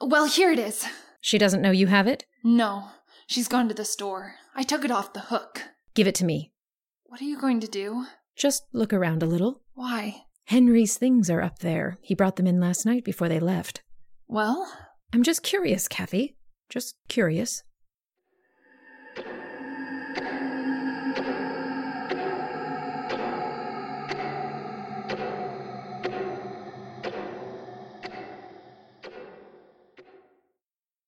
well, 0.00 0.26
here 0.26 0.52
it 0.52 0.58
is. 0.60 0.86
She 1.20 1.36
doesn't 1.36 1.62
know 1.62 1.72
you 1.72 1.88
have 1.88 2.06
it? 2.06 2.24
No. 2.44 2.90
She's 3.26 3.48
gone 3.48 3.66
to 3.66 3.74
the 3.74 3.84
store. 3.84 4.34
I 4.58 4.64
took 4.64 4.84
it 4.84 4.90
off 4.90 5.12
the 5.12 5.20
hook. 5.20 5.62
Give 5.94 6.08
it 6.08 6.16
to 6.16 6.24
me. 6.24 6.50
What 7.04 7.20
are 7.20 7.24
you 7.24 7.38
going 7.40 7.60
to 7.60 7.68
do? 7.68 8.06
Just 8.34 8.64
look 8.72 8.92
around 8.92 9.22
a 9.22 9.26
little. 9.26 9.62
Why? 9.74 10.22
Henry's 10.46 10.98
things 10.98 11.30
are 11.30 11.40
up 11.40 11.60
there. 11.60 11.96
He 12.02 12.16
brought 12.16 12.34
them 12.34 12.48
in 12.48 12.58
last 12.58 12.84
night 12.84 13.04
before 13.04 13.28
they 13.28 13.38
left. 13.38 13.82
Well, 14.26 14.68
I'm 15.12 15.22
just 15.22 15.44
curious, 15.44 15.86
Kathy. 15.86 16.34
Just 16.68 16.96
curious. 17.08 17.62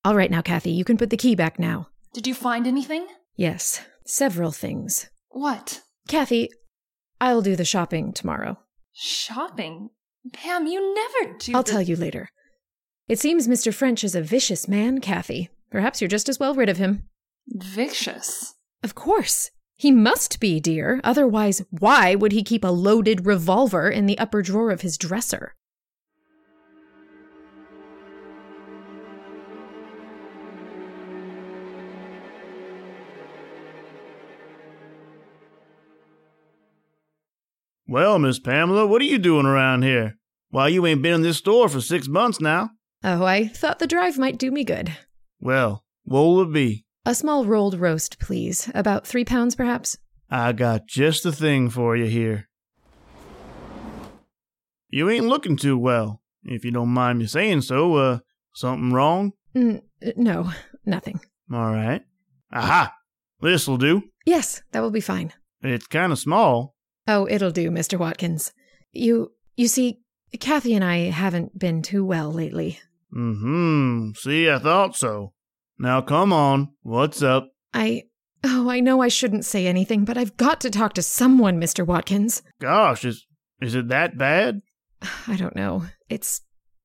All 0.05 0.15
right 0.15 0.31
now, 0.31 0.41
Kathy, 0.41 0.71
you 0.71 0.85
can 0.85 0.97
put 0.97 1.11
the 1.11 1.17
key 1.17 1.35
back 1.35 1.59
now. 1.59 1.89
did 2.13 2.29
you 2.29 2.35
find 2.35 2.69
anything? 2.69 3.09
Yes, 3.37 3.81
several 4.07 4.53
things. 4.53 5.09
What? 5.31 5.83
Kathy, 6.09 6.51
I'll 7.21 7.43
do 7.43 7.57
the 7.57 7.65
shopping 7.65 8.13
tomorrow. 8.13 8.59
Shopping? 8.93 9.91
Pam, 10.33 10.67
you 10.67 10.95
never 10.95 11.39
do 11.39 11.53
I'll 11.55 11.63
the- 11.63 11.71
tell 11.73 11.83
you 11.83 11.97
later. 11.97 12.29
It 13.09 13.19
seems 13.19 13.49
Mr. 13.49 13.73
French 13.75 14.05
is 14.05 14.15
a 14.15 14.23
vicious 14.23 14.69
man, 14.69 15.01
Kathy. 15.01 15.49
Perhaps 15.71 16.01
you're 16.01 16.09
just 16.09 16.29
as 16.29 16.39
well 16.39 16.55
rid 16.55 16.69
of 16.69 16.77
him. 16.77 17.05
Vicious. 17.49 18.55
Of 18.83 18.95
course. 18.95 19.51
He 19.77 19.91
must 19.91 20.41
be, 20.41 20.61
dear. 20.61 21.01
Otherwise, 21.03 21.63
why 21.71 22.15
would 22.15 22.33
he 22.33 22.43
keep 22.43 22.65
a 22.65 22.69
loaded 22.69 23.25
revolver 23.27 23.89
in 23.89 24.07
the 24.07 24.19
upper 24.19 24.43
drawer 24.43 24.71
of 24.71 24.83
his 24.83 24.99
dresser? 24.99 25.55
Well, 37.91 38.21
Miss 38.21 38.39
Pamela, 38.39 38.87
what 38.87 39.03
are 39.03 39.07
you 39.07 39.19
doing 39.19 39.47
around 39.47 39.83
here? 39.83 40.17
Why, 40.51 40.69
you 40.69 40.87
ain't 40.87 41.03
been 41.03 41.15
in 41.15 41.23
this 41.23 41.39
store 41.39 41.69
for 41.69 41.81
six 41.81 42.07
months 42.07 42.41
now. 42.41 42.71
Oh, 43.03 43.25
I 43.25 43.49
thought 43.49 43.81
the 43.81 43.89
drive 43.89 44.17
might 44.17 44.39
do 44.39 44.53
me 44.53 44.63
good. 44.63 44.97
Well, 45.41 45.85
what'll 46.05 46.43
it 46.43 46.53
be? 46.53 46.85
A 47.05 47.17
small 47.17 47.45
rolled 47.47 47.75
roast, 47.81 48.21
please. 48.21 48.71
About 48.77 49.09
three 49.09 49.25
pounds, 49.25 49.57
perhaps? 49.57 49.99
I 50.31 50.53
got 50.53 50.87
just 50.87 51.25
the 51.25 51.33
thing 51.33 51.69
for 51.69 51.97
you 51.97 52.05
here. 52.05 52.49
You 54.89 55.11
ain't 55.11 55.27
looking 55.27 55.57
too 55.57 55.77
well, 55.77 56.23
if 56.45 56.65
you 56.65 56.71
don't 56.71 56.91
mind 56.91 57.19
me 57.19 57.27
saying 57.27 57.63
so. 57.63 57.97
Uh, 57.97 58.19
something 58.55 58.93
wrong? 58.93 59.33
N- 59.57 59.83
no, 60.17 60.53
nothing. 60.87 61.19
All 61.53 61.73
right. 61.73 62.03
Aha! 62.53 62.95
This'll 63.41 63.79
do. 63.79 64.05
Yes, 64.25 64.63
that 64.71 64.81
will 64.81 64.93
be 64.93 65.01
fine. 65.01 65.33
It's 65.61 65.89
kind 65.89 66.13
of 66.13 66.21
small. 66.21 66.77
Oh, 67.13 67.27
it'll 67.29 67.51
do, 67.51 67.73
Mr. 67.73 67.99
Watkins. 67.99 68.53
You, 68.93 69.33
you 69.57 69.67
see, 69.67 69.99
Kathy 70.39 70.75
and 70.75 70.85
I 70.85 71.11
haven't 71.11 71.59
been 71.59 71.83
too 71.83 72.05
well 72.05 72.33
lately. 72.33 72.79
Mm-hmm. 73.13 74.11
See, 74.15 74.49
I 74.49 74.61
thought 74.61 74.95
so. 74.95 75.33
Now 75.77 76.03
come 76.03 76.33
on. 76.33 76.69
What's 76.83 77.21
up? 77.21 77.49
I, 77.75 78.05
oh, 78.45 78.71
I 78.71 78.79
know 78.79 79.03
I 79.03 79.09
shouldn't 79.09 79.45
say 79.45 79.67
anything, 79.67 80.05
but 80.05 80.17
I've 80.17 80.37
got 80.37 80.61
to 80.61 80.71
talk 80.71 80.93
to 80.95 81.03
someone, 81.03 81.61
Mr. 81.61 81.85
Watkins. 81.85 82.43
Gosh, 82.61 83.05
is 83.05 83.27
is 83.61 83.75
it 83.75 83.89
that 83.89 84.17
bad? 84.17 84.61
I 85.27 85.35
don't 85.35 85.57
know. 85.57 85.87
It's 86.09 86.43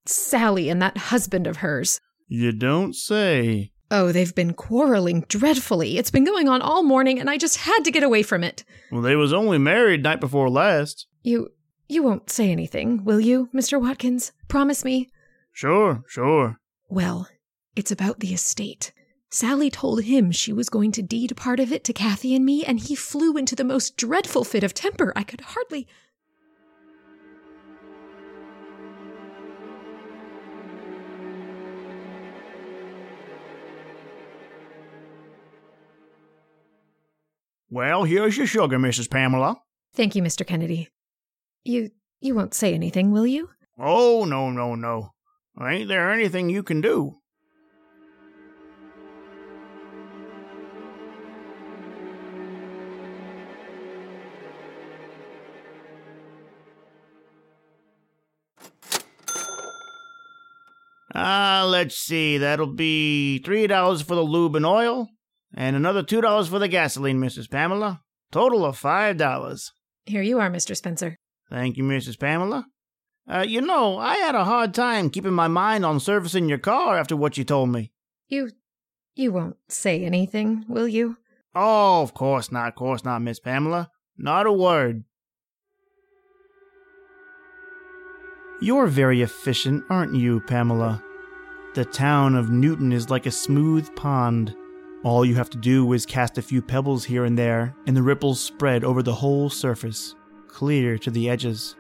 Sally 0.08 0.70
and 0.70 0.82
that 0.82 0.98
husband 0.98 1.46
of 1.46 1.58
hers. 1.58 2.00
You 2.28 2.52
don't 2.52 2.96
say. 2.96 3.74
Oh, 3.92 4.12
they've 4.12 4.34
been 4.34 4.54
quarreling 4.54 5.26
dreadfully. 5.28 5.98
It's 5.98 6.12
been 6.12 6.24
going 6.24 6.50
on 6.50 6.62
all 6.62 6.84
morning, 6.84 7.20
and 7.20 7.30
I 7.30 7.38
just 7.38 7.58
had 7.58 7.82
to 7.86 7.92
get 7.92 8.04
away 8.04 8.24
from 8.24 8.44
it. 8.44 8.64
Well, 8.92 9.02
they 9.02 9.16
was 9.16 9.32
only 9.32 9.58
married 9.58 10.04
night 10.04 10.20
before 10.20 10.50
last. 10.50 11.06
You, 11.22 11.52
you 11.88 12.02
won't 12.02 12.30
say 12.32 12.52
anything, 12.52 13.04
will 13.04 13.20
you, 13.20 13.50
Mr. 13.54 13.80
Watkins? 13.80 14.32
Promise 14.48 14.84
me. 14.84 15.10
Sure, 15.52 16.04
sure. 16.08 16.60
Well, 16.90 17.30
it's 17.76 17.92
about 17.92 18.20
the 18.20 18.34
estate. 18.34 18.92
Sally 19.30 19.70
told 19.70 20.04
him 20.04 20.32
she 20.32 20.54
was 20.54 20.70
going 20.70 20.92
to 20.94 21.02
deed 21.02 21.36
part 21.36 21.60
of 21.60 21.72
it 21.72 21.84
to 21.84 21.94
Kathy 21.94 22.34
and 22.36 22.46
me, 22.46 22.64
and 22.66 22.80
he 22.80 22.96
flew 22.96 23.38
into 23.38 23.56
the 23.56 23.64
most 23.64 23.98
dreadful 23.98 24.44
fit 24.44 24.64
of 24.64 24.74
temper. 24.74 25.14
I 25.16 25.24
could 25.24 25.42
hardly. 25.42 25.88
Well, 37.76 38.06
here's 38.06 38.38
your 38.38 38.48
sugar, 38.48 38.80
Mrs. 38.80 39.12
Pamela. 39.12 39.58
Thank 39.94 40.16
you, 40.16 40.24
Mr. 40.24 40.48
Kennedy. 40.48 40.88
You 41.66 41.92
you 42.22 42.34
won't 42.34 42.54
say 42.54 42.74
anything, 42.74 43.12
will 43.12 43.28
you? 43.28 43.50
Oh, 43.78 44.24
no, 44.24 44.50
no, 44.50 44.76
no. 44.76 45.10
Ain't 45.62 45.90
there 45.90 46.10
anything 46.10 46.50
you 46.50 46.64
can 46.64 46.80
do? 46.80 47.18
Ah, 61.14 61.64
uh, 61.64 61.68
let's 61.68 61.98
see. 61.98 62.38
That'll 62.38 62.74
be 62.74 63.44
$3 63.46 64.04
for 64.06 64.16
the 64.16 64.22
lube 64.22 64.56
and 64.56 64.66
oil, 64.66 65.10
and 65.56 65.76
another 65.76 66.04
$2 66.04 66.50
for 66.50 66.60
the 66.60 66.68
gasoline, 66.68 67.20
Mrs. 67.20 67.50
Pamela. 67.50 68.02
Total 68.32 68.66
of 68.66 68.80
$5. 68.80 69.72
Here 70.06 70.22
you 70.22 70.40
are, 70.40 70.50
Mr. 70.52 70.76
Spencer. 70.76 71.18
Thank 71.50 71.78
you, 71.78 71.84
Mrs. 71.84 72.20
Pamela. 72.20 72.68
Uh, 73.28 73.46
you 73.48 73.62
know, 73.62 73.98
I 73.98 74.18
had 74.18 74.36
a 74.36 74.44
hard 74.44 74.74
time 74.74 75.10
keeping 75.10 75.34
my 75.34 75.48
mind 75.48 75.86
on 75.86 76.00
servicing 76.00 76.50
your 76.50 76.58
car 76.58 76.98
after 76.98 77.16
what 77.16 77.38
you 77.38 77.44
told 77.44 77.70
me. 77.70 77.92
You. 78.28 78.52
you 79.16 79.32
won't 79.32 79.56
say 79.70 80.04
anything, 80.04 80.66
will 80.68 80.88
you? 80.88 81.18
Oh, 81.56 82.02
of 82.02 82.14
course 82.14 82.52
not, 82.52 82.70
of 82.70 82.76
course 82.76 83.06
not, 83.06 83.22
Miss 83.22 83.40
Pamela. 83.40 83.90
Not 84.18 84.46
a 84.46 84.52
word. 84.52 85.06
You're 88.62 88.88
very 88.88 89.22
efficient, 89.22 89.84
aren't 89.90 90.16
you, 90.16 90.42
Pamela? 90.42 91.04
The 91.76 91.86
town 91.86 92.36
of 92.36 92.50
Newton 92.50 92.92
is 92.92 93.10
like 93.10 93.26
a 93.26 93.32
smooth 93.32 93.94
pond. 93.96 94.56
All 95.06 95.24
you 95.24 95.36
have 95.36 95.52
to 95.52 95.58
do 95.60 95.94
is 95.94 96.04
cast 96.04 96.40
a 96.40 96.42
few 96.42 96.64
pebbles 96.64 97.06
here 97.06 97.26
and 97.26 97.38
there, 97.38 97.76
and 97.86 97.96
the 97.96 98.02
ripples 98.02 98.42
spread 98.42 98.84
over 98.84 99.04
the 99.04 99.14
whole 99.14 99.52
surface, 99.52 100.16
clear 100.48 100.98
to 100.98 101.12
the 101.12 101.30
edges. 101.30 101.76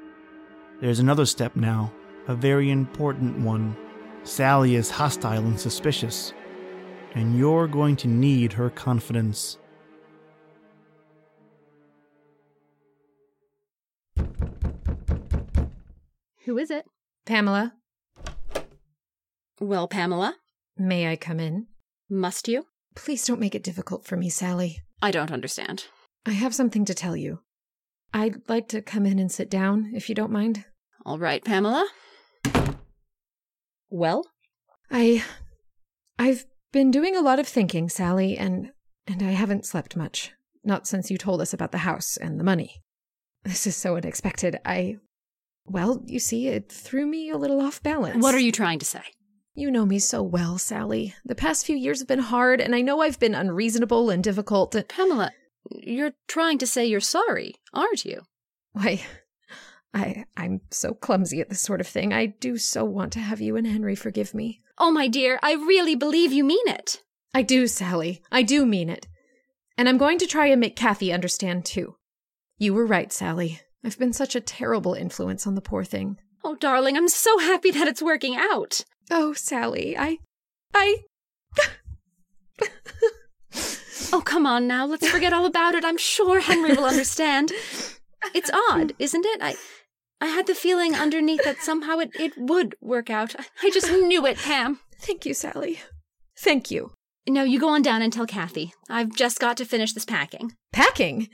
There's 0.79 0.99
another 0.99 1.25
step 1.25 1.55
now, 1.55 1.91
a 2.27 2.35
very 2.35 2.69
important 2.69 3.39
one. 3.39 3.75
Sally 4.21 4.75
is 4.75 4.91
hostile 4.91 5.43
and 5.43 5.59
suspicious, 5.59 6.33
and 7.15 7.35
you're 7.35 7.67
going 7.67 7.95
to 7.95 8.07
need 8.07 8.53
her 8.53 8.69
confidence. 8.69 9.57
Who 16.43 16.59
is 16.59 16.69
it? 16.69 16.85
Pamela. 17.25 17.73
Well, 19.59 19.87
Pamela? 19.87 20.35
May 20.77 21.11
I 21.11 21.15
come 21.15 21.39
in? 21.39 21.65
Must 22.07 22.47
you? 22.47 22.67
Please 22.95 23.25
don't 23.25 23.39
make 23.39 23.55
it 23.55 23.63
difficult 23.63 24.05
for 24.05 24.17
me, 24.17 24.29
Sally. 24.29 24.79
I 25.01 25.11
don't 25.11 25.31
understand. 25.31 25.85
I 26.25 26.31
have 26.31 26.55
something 26.55 26.85
to 26.85 26.93
tell 26.93 27.15
you. 27.15 27.39
I'd 28.13 28.47
like 28.47 28.67
to 28.69 28.81
come 28.81 29.05
in 29.05 29.19
and 29.19 29.31
sit 29.31 29.49
down, 29.49 29.91
if 29.93 30.09
you 30.09 30.15
don't 30.15 30.31
mind. 30.31 30.65
All 31.05 31.19
right, 31.19 31.43
Pamela. 31.43 31.87
Well? 33.89 34.25
I. 34.89 35.23
I've 36.17 36.45
been 36.71 36.91
doing 36.91 37.15
a 37.15 37.21
lot 37.21 37.39
of 37.39 37.47
thinking, 37.47 37.89
Sally, 37.89 38.37
and. 38.37 38.71
and 39.05 39.21
I 39.21 39.31
haven't 39.31 39.65
slept 39.65 39.95
much. 39.95 40.31
Not 40.63 40.87
since 40.87 41.11
you 41.11 41.17
told 41.17 41.41
us 41.41 41.53
about 41.53 41.71
the 41.71 41.79
house 41.79 42.17
and 42.17 42.39
the 42.39 42.43
money. 42.43 42.81
This 43.43 43.67
is 43.67 43.75
so 43.75 43.95
unexpected. 43.97 44.57
I 44.65 44.95
well, 45.67 46.03
you 46.05 46.19
see, 46.19 46.47
it 46.47 46.71
threw 46.71 47.05
me 47.05 47.29
a 47.29 47.37
little 47.37 47.61
off 47.61 47.81
balance. 47.81 48.21
What 48.21 48.35
are 48.35 48.39
you 48.39 48.51
trying 48.51 48.79
to 48.79 48.85
say? 48.85 49.01
You 49.57 49.71
know 49.71 49.85
me 49.85 49.99
so 49.99 50.21
well, 50.21 50.57
Sally. 50.57 51.15
The 51.23 51.33
past 51.33 51.65
few 51.65 51.77
years 51.77 51.99
have 51.99 52.09
been 52.09 52.19
hard, 52.19 52.59
and 52.59 52.75
I 52.75 52.81
know 52.81 53.01
I've 53.01 53.21
been 53.21 53.33
unreasonable 53.33 54.09
and 54.09 54.21
difficult. 54.21 54.75
Pamela, 54.89 55.31
you're 55.71 56.11
trying 56.27 56.57
to 56.57 56.67
say 56.67 56.85
you're 56.85 56.99
sorry, 56.99 57.55
aren't 57.73 58.03
you? 58.03 58.23
Why, 58.73 59.01
I 59.93 60.25
I'm 60.35 60.59
so 60.71 60.93
clumsy 60.93 61.39
at 61.39 61.47
this 61.47 61.61
sort 61.61 61.79
of 61.79 61.87
thing. 61.87 62.11
I 62.11 62.25
do 62.25 62.57
so 62.57 62.83
want 62.83 63.13
to 63.13 63.19
have 63.19 63.39
you 63.39 63.55
and 63.55 63.65
Henry 63.65 63.95
forgive 63.95 64.33
me. 64.33 64.61
Oh, 64.77 64.91
my 64.91 65.07
dear, 65.07 65.39
I 65.41 65.53
really 65.53 65.95
believe 65.95 66.33
you 66.33 66.43
mean 66.43 66.67
it. 66.67 67.01
I 67.33 67.41
do, 67.41 67.65
Sally. 67.65 68.21
I 68.29 68.43
do 68.43 68.65
mean 68.65 68.89
it. 68.89 69.07
And 69.77 69.87
I'm 69.87 69.97
going 69.97 70.17
to 70.19 70.27
try 70.27 70.47
and 70.47 70.59
make 70.59 70.75
Kathy 70.75 71.13
understand 71.13 71.63
too. 71.63 71.95
You 72.57 72.73
were 72.73 72.85
right, 72.85 73.11
Sally. 73.11 73.61
I've 73.85 73.97
been 73.97 74.13
such 74.13 74.35
a 74.35 74.41
terrible 74.41 74.95
influence 74.95 75.47
on 75.47 75.55
the 75.55 75.61
poor 75.61 75.85
thing. 75.85 76.17
Oh, 76.43 76.55
darling, 76.55 76.97
I'm 76.97 77.07
so 77.07 77.39
happy 77.39 77.71
that 77.71 77.87
it's 77.87 78.01
working 78.01 78.35
out. 78.35 78.83
Oh, 79.11 79.33
Sally, 79.33 79.97
I. 79.97 80.19
I. 80.73 80.97
oh, 84.13 84.21
come 84.23 84.45
on 84.45 84.67
now. 84.67 84.85
Let's 84.85 85.07
forget 85.07 85.33
all 85.33 85.45
about 85.45 85.75
it. 85.75 85.85
I'm 85.85 85.97
sure 85.97 86.39
Henry 86.39 86.73
will 86.73 86.85
understand. 86.85 87.51
It's 88.33 88.51
odd, 88.69 88.93
isn't 88.99 89.25
it? 89.25 89.41
I. 89.41 89.55
I 90.21 90.27
had 90.27 90.47
the 90.47 90.55
feeling 90.55 90.95
underneath 90.95 91.43
that 91.43 91.61
somehow 91.61 91.99
it, 91.99 92.09
it 92.17 92.33
would 92.37 92.75
work 92.81 93.09
out. 93.09 93.35
I 93.61 93.69
just 93.69 93.91
knew 93.91 94.25
it, 94.25 94.37
Pam. 94.37 94.79
Thank 94.99 95.25
you, 95.25 95.33
Sally. 95.33 95.79
Thank 96.37 96.71
you. 96.71 96.93
No, 97.27 97.43
you 97.43 97.59
go 97.59 97.69
on 97.69 97.81
down 97.81 98.01
and 98.01 98.13
tell 98.13 98.25
Kathy. 98.25 98.73
I've 98.89 99.13
just 99.13 99.39
got 99.39 99.57
to 99.57 99.65
finish 99.65 99.93
this 99.93 100.05
packing. 100.05 100.53
Packing? 100.71 101.29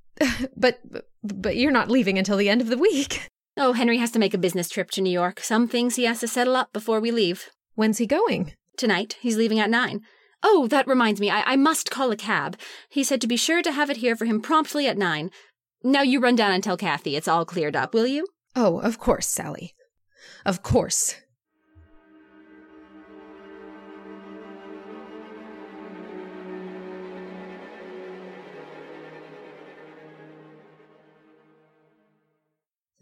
but 0.56 0.80
but 1.22 1.56
you're 1.56 1.72
not 1.72 1.90
leaving 1.90 2.18
until 2.18 2.36
the 2.36 2.48
end 2.48 2.60
of 2.60 2.68
the 2.68 2.78
week. 2.78 3.28
Oh, 3.56 3.74
Henry 3.74 3.98
has 3.98 4.10
to 4.12 4.18
make 4.18 4.32
a 4.32 4.38
business 4.38 4.70
trip 4.70 4.90
to 4.92 5.02
New 5.02 5.10
York. 5.10 5.40
Some 5.40 5.68
things 5.68 5.96
he 5.96 6.04
has 6.04 6.20
to 6.20 6.28
settle 6.28 6.56
up 6.56 6.72
before 6.72 7.00
we 7.00 7.10
leave. 7.10 7.50
When's 7.74 7.98
he 7.98 8.06
going? 8.06 8.54
Tonight. 8.76 9.18
He's 9.20 9.36
leaving 9.36 9.58
at 9.58 9.68
nine. 9.68 10.00
Oh, 10.42 10.66
that 10.68 10.88
reminds 10.88 11.20
me. 11.20 11.30
I, 11.30 11.52
I 11.52 11.56
must 11.56 11.90
call 11.90 12.10
a 12.10 12.16
cab. 12.16 12.58
He 12.88 13.04
said 13.04 13.20
to 13.20 13.26
be 13.26 13.36
sure 13.36 13.62
to 13.62 13.72
have 13.72 13.90
it 13.90 13.98
here 13.98 14.16
for 14.16 14.24
him 14.24 14.40
promptly 14.40 14.86
at 14.86 14.96
nine. 14.96 15.30
Now 15.84 16.02
you 16.02 16.18
run 16.18 16.34
down 16.34 16.52
and 16.52 16.64
tell 16.64 16.76
Kathy 16.76 17.14
it's 17.14 17.28
all 17.28 17.44
cleared 17.44 17.76
up, 17.76 17.92
will 17.92 18.06
you? 18.06 18.26
Oh, 18.56 18.78
of 18.80 18.98
course, 18.98 19.28
Sally. 19.28 19.74
Of 20.46 20.62
course. 20.62 21.16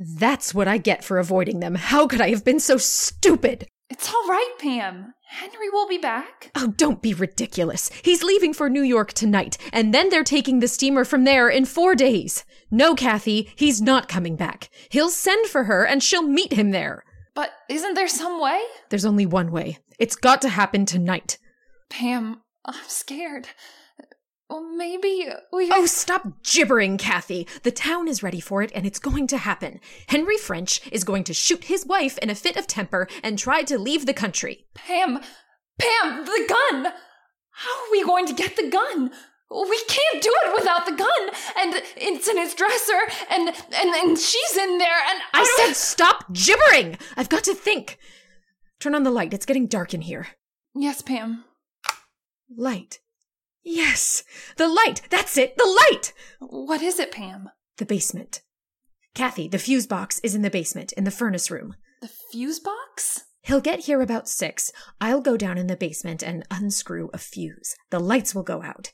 That's 0.02 0.54
what 0.54 0.66
I 0.66 0.78
get 0.78 1.04
for 1.04 1.18
avoiding 1.18 1.60
them. 1.60 1.74
How 1.74 2.06
could 2.06 2.22
I 2.22 2.30
have 2.30 2.42
been 2.42 2.58
so 2.58 2.78
stupid? 2.78 3.66
It's 3.90 4.08
all 4.08 4.26
right, 4.26 4.54
Pam. 4.58 5.12
Henry 5.26 5.68
will 5.70 5.86
be 5.86 5.98
back. 5.98 6.50
Oh, 6.54 6.68
don't 6.68 7.02
be 7.02 7.12
ridiculous. 7.12 7.90
He's 8.02 8.22
leaving 8.22 8.54
for 8.54 8.70
New 8.70 8.82
York 8.82 9.12
tonight, 9.12 9.58
and 9.74 9.92
then 9.92 10.08
they're 10.08 10.24
taking 10.24 10.60
the 10.60 10.68
steamer 10.68 11.04
from 11.04 11.24
there 11.24 11.50
in 11.50 11.66
four 11.66 11.94
days. 11.94 12.46
No, 12.70 12.94
Kathy, 12.94 13.50
he's 13.56 13.82
not 13.82 14.08
coming 14.08 14.36
back. 14.36 14.70
He'll 14.88 15.10
send 15.10 15.46
for 15.48 15.64
her, 15.64 15.84
and 15.84 16.02
she'll 16.02 16.22
meet 16.22 16.54
him 16.54 16.70
there. 16.70 17.04
But 17.34 17.50
isn't 17.68 17.94
there 17.94 18.08
some 18.08 18.40
way? 18.40 18.62
There's 18.88 19.04
only 19.04 19.26
one 19.26 19.52
way. 19.52 19.78
It's 19.98 20.16
got 20.16 20.40
to 20.42 20.48
happen 20.48 20.86
tonight. 20.86 21.36
Pam, 21.90 22.40
I'm 22.64 22.74
scared. 22.86 23.48
Well, 24.50 24.62
maybe 24.62 25.28
we. 25.52 25.70
Oh, 25.70 25.86
stop 25.86 26.42
gibbering, 26.42 26.98
Kathy. 26.98 27.46
The 27.62 27.70
town 27.70 28.08
is 28.08 28.20
ready 28.22 28.40
for 28.40 28.62
it, 28.62 28.72
and 28.74 28.84
it's 28.84 28.98
going 28.98 29.28
to 29.28 29.38
happen. 29.38 29.78
Henry 30.08 30.36
French 30.36 30.80
is 30.90 31.04
going 31.04 31.22
to 31.24 31.32
shoot 31.32 31.64
his 31.64 31.86
wife 31.86 32.18
in 32.18 32.30
a 32.30 32.34
fit 32.34 32.56
of 32.56 32.66
temper 32.66 33.06
and 33.22 33.38
try 33.38 33.62
to 33.62 33.78
leave 33.78 34.06
the 34.06 34.12
country. 34.12 34.66
Pam! 34.74 35.20
Pam! 35.78 36.24
The 36.24 36.46
gun! 36.48 36.92
How 37.52 37.70
are 37.70 37.92
we 37.92 38.04
going 38.04 38.26
to 38.26 38.32
get 38.32 38.56
the 38.56 38.68
gun? 38.68 39.12
We 39.52 39.82
can't 39.86 40.22
do 40.22 40.34
it 40.44 40.54
without 40.54 40.84
the 40.84 40.96
gun, 40.96 41.28
and 41.56 41.82
it's 41.96 42.26
in 42.26 42.36
his 42.36 42.54
dresser, 42.54 43.00
and 43.30 43.48
and, 43.48 43.94
and 43.94 44.18
she's 44.18 44.56
in 44.56 44.78
there, 44.78 45.00
and 45.10 45.20
I, 45.32 45.42
I 45.42 45.64
said 45.64 45.74
stop 45.74 46.32
gibbering. 46.32 46.98
I've 47.16 47.28
got 47.28 47.44
to 47.44 47.54
think. 47.54 47.98
Turn 48.80 48.96
on 48.96 49.04
the 49.04 49.10
light. 49.12 49.32
It's 49.32 49.46
getting 49.46 49.66
dark 49.66 49.94
in 49.94 50.00
here. 50.00 50.26
Yes, 50.74 51.02
Pam. 51.02 51.44
Light. 52.56 52.98
Yes, 53.62 54.24
the 54.56 54.68
light! 54.68 55.02
That's 55.10 55.36
it, 55.36 55.56
the 55.56 55.86
light! 55.90 56.12
What 56.38 56.82
is 56.82 56.98
it, 56.98 57.12
Pam? 57.12 57.50
The 57.76 57.86
basement. 57.86 58.42
Kathy, 59.14 59.48
the 59.48 59.58
fuse 59.58 59.86
box 59.86 60.20
is 60.20 60.34
in 60.34 60.42
the 60.42 60.50
basement, 60.50 60.92
in 60.92 61.04
the 61.04 61.10
furnace 61.10 61.50
room. 61.50 61.74
The 62.00 62.10
fuse 62.30 62.60
box? 62.60 63.24
He'll 63.42 63.60
get 63.60 63.80
here 63.80 64.00
about 64.00 64.28
six. 64.28 64.70
I'll 65.00 65.20
go 65.20 65.36
down 65.36 65.58
in 65.58 65.66
the 65.66 65.76
basement 65.76 66.22
and 66.22 66.44
unscrew 66.50 67.10
a 67.12 67.18
fuse. 67.18 67.74
The 67.90 67.98
lights 67.98 68.34
will 68.34 68.42
go 68.42 68.62
out. 68.62 68.92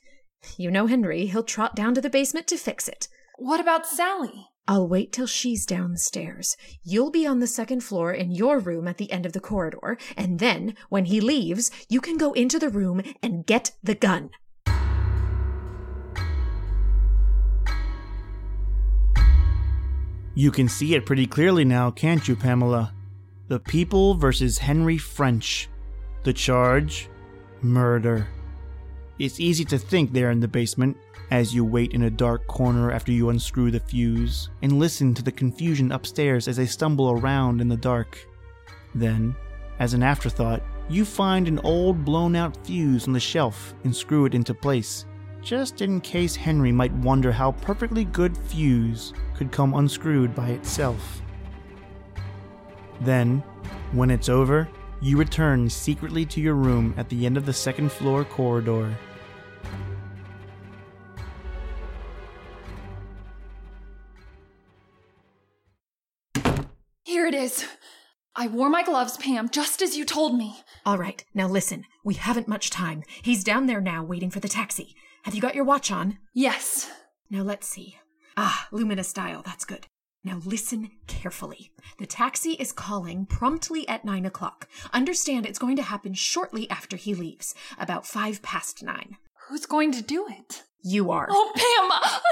You 0.57 0.71
know 0.71 0.87
Henry, 0.87 1.27
he'll 1.27 1.43
trot 1.43 1.75
down 1.75 1.93
to 1.95 2.01
the 2.01 2.09
basement 2.09 2.47
to 2.47 2.57
fix 2.57 2.87
it. 2.87 3.07
What 3.37 3.59
about 3.59 3.85
Sally? 3.85 4.47
I'll 4.67 4.87
wait 4.87 5.13
till 5.13 5.27
she's 5.27 5.65
downstairs. 5.65 6.57
You'll 6.83 7.11
be 7.11 7.25
on 7.25 7.39
the 7.39 7.47
second 7.47 7.81
floor 7.81 8.11
in 8.11 8.31
your 8.31 8.59
room 8.59 8.87
at 8.87 8.97
the 8.97 9.11
end 9.11 9.25
of 9.25 9.31
the 9.31 9.39
corridor, 9.39 9.97
and 10.17 10.39
then, 10.39 10.75
when 10.89 11.05
he 11.05 11.21
leaves, 11.21 11.71
you 11.87 12.01
can 12.01 12.17
go 12.17 12.33
into 12.33 12.59
the 12.59 12.69
room 12.69 13.01
and 13.23 13.45
get 13.45 13.71
the 13.81 13.95
gun. 13.95 14.29
You 20.37 20.51
can 20.51 20.69
see 20.69 20.93
it 20.93 21.07
pretty 21.07 21.25
clearly 21.25 21.65
now, 21.65 21.89
can't 21.89 22.27
you, 22.27 22.35
Pamela? 22.35 22.93
The 23.47 23.59
people 23.59 24.13
versus 24.13 24.59
Henry 24.59 24.99
French. 24.99 25.67
The 26.25 26.31
charge 26.31 27.09
murder. 27.63 28.27
It's 29.17 29.39
easy 29.39 29.65
to 29.65 29.79
think 29.79 30.13
there 30.13 30.29
in 30.29 30.39
the 30.39 30.47
basement 30.47 30.95
as 31.31 31.55
you 31.55 31.65
wait 31.65 31.93
in 31.93 32.03
a 32.03 32.11
dark 32.11 32.45
corner 32.45 32.91
after 32.91 33.11
you 33.11 33.29
unscrew 33.29 33.71
the 33.71 33.79
fuse 33.79 34.51
and 34.61 34.77
listen 34.77 35.15
to 35.15 35.23
the 35.23 35.31
confusion 35.31 35.91
upstairs 35.91 36.47
as 36.47 36.57
they 36.57 36.67
stumble 36.67 37.09
around 37.09 37.59
in 37.59 37.67
the 37.67 37.75
dark. 37.75 38.23
Then, 38.93 39.35
as 39.79 39.95
an 39.95 40.03
afterthought, 40.03 40.61
you 40.87 41.03
find 41.03 41.47
an 41.47 41.57
old 41.63 42.05
blown 42.05 42.35
out 42.35 42.55
fuse 42.63 43.07
on 43.07 43.13
the 43.13 43.19
shelf 43.19 43.73
and 43.83 43.95
screw 43.95 44.25
it 44.25 44.35
into 44.35 44.53
place 44.53 45.06
just 45.47 45.81
in 45.81 46.01
case 46.01 46.35
Henry 46.35 46.73
might 46.73 46.91
wonder 46.91 47.31
how 47.31 47.53
perfectly 47.53 48.03
good 48.03 48.37
fuse 48.37 49.13
could 49.33 49.49
come 49.49 49.73
unscrewed 49.75 50.35
by 50.35 50.49
itself. 50.49 51.21
Then, 52.99 53.41
when 53.93 54.11
it's 54.11 54.27
over, 54.27 54.67
you 54.99 55.15
return 55.15 55.69
secretly 55.69 56.25
to 56.25 56.41
your 56.41 56.55
room 56.55 56.93
at 56.97 57.07
the 57.07 57.25
end 57.25 57.37
of 57.37 57.45
the 57.45 57.53
second 57.53 57.93
floor 57.93 58.25
corridor. 58.25 58.93
Here 67.05 67.25
it 67.25 67.33
is. 67.33 67.65
I 68.35 68.47
wore 68.47 68.69
my 68.69 68.83
gloves, 68.83 69.15
Pam, 69.15 69.47
just 69.47 69.81
as 69.81 69.95
you 69.95 70.03
told 70.03 70.37
me. 70.37 70.57
All 70.85 70.97
right, 70.97 71.23
now 71.33 71.47
listen. 71.47 71.85
We 72.03 72.15
haven't 72.15 72.49
much 72.49 72.69
time. 72.69 73.03
He's 73.21 73.45
down 73.45 73.67
there 73.67 73.79
now 73.79 74.03
waiting 74.03 74.29
for 74.29 74.41
the 74.41 74.49
taxi. 74.49 74.93
Have 75.27 75.35
you 75.35 75.41
got 75.41 75.55
your 75.55 75.65
watch 75.65 75.91
on? 75.91 76.19
Yes. 76.33 76.89
Now 77.29 77.41
let's 77.41 77.67
see. 77.67 77.97
Ah, 78.37 78.69
luminous 78.71 79.11
dial. 79.11 79.41
That's 79.45 79.65
good. 79.65 79.85
Now 80.23 80.39
listen 80.45 80.91
carefully. 81.05 81.73
The 81.99 82.05
taxi 82.05 82.51
is 82.51 82.71
calling 82.71 83.25
promptly 83.25 83.85
at 83.89 84.05
nine 84.05 84.25
o'clock. 84.25 84.69
Understand 84.93 85.45
it's 85.45 85.59
going 85.59 85.75
to 85.75 85.81
happen 85.81 86.13
shortly 86.13 86.69
after 86.69 86.95
he 86.95 87.13
leaves, 87.13 87.53
about 87.77 88.07
five 88.07 88.41
past 88.41 88.81
nine. 88.81 89.17
Who's 89.49 89.65
going 89.65 89.91
to 89.91 90.01
do 90.01 90.27
it? 90.29 90.63
You 90.81 91.11
are. 91.11 91.27
Oh, 91.29 91.51
Pam, 91.55 91.91
I 91.91 91.99
can't. 91.99 92.23
You've 92.23 92.26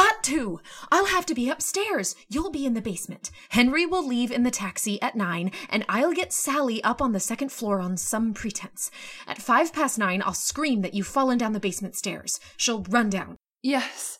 got 0.00 0.24
to! 0.24 0.60
I'll 0.90 1.06
have 1.06 1.26
to 1.26 1.34
be 1.34 1.50
upstairs. 1.50 2.16
You'll 2.28 2.50
be 2.50 2.64
in 2.64 2.74
the 2.74 2.80
basement. 2.80 3.30
Henry 3.50 3.84
will 3.84 4.06
leave 4.06 4.30
in 4.30 4.44
the 4.44 4.50
taxi 4.50 5.00
at 5.02 5.14
nine, 5.14 5.52
and 5.68 5.84
I'll 5.88 6.12
get 6.12 6.32
Sally 6.32 6.82
up 6.82 7.02
on 7.02 7.12
the 7.12 7.20
second 7.20 7.52
floor 7.52 7.80
on 7.80 7.98
some 7.98 8.32
pretense. 8.32 8.90
At 9.26 9.42
five 9.42 9.72
past 9.74 9.98
nine, 9.98 10.22
I'll 10.24 10.32
scream 10.32 10.80
that 10.82 10.94
you've 10.94 11.06
fallen 11.06 11.36
down 11.36 11.52
the 11.52 11.60
basement 11.60 11.96
stairs. 11.96 12.40
She'll 12.56 12.82
run 12.84 13.10
down. 13.10 13.36
Yes. 13.62 14.18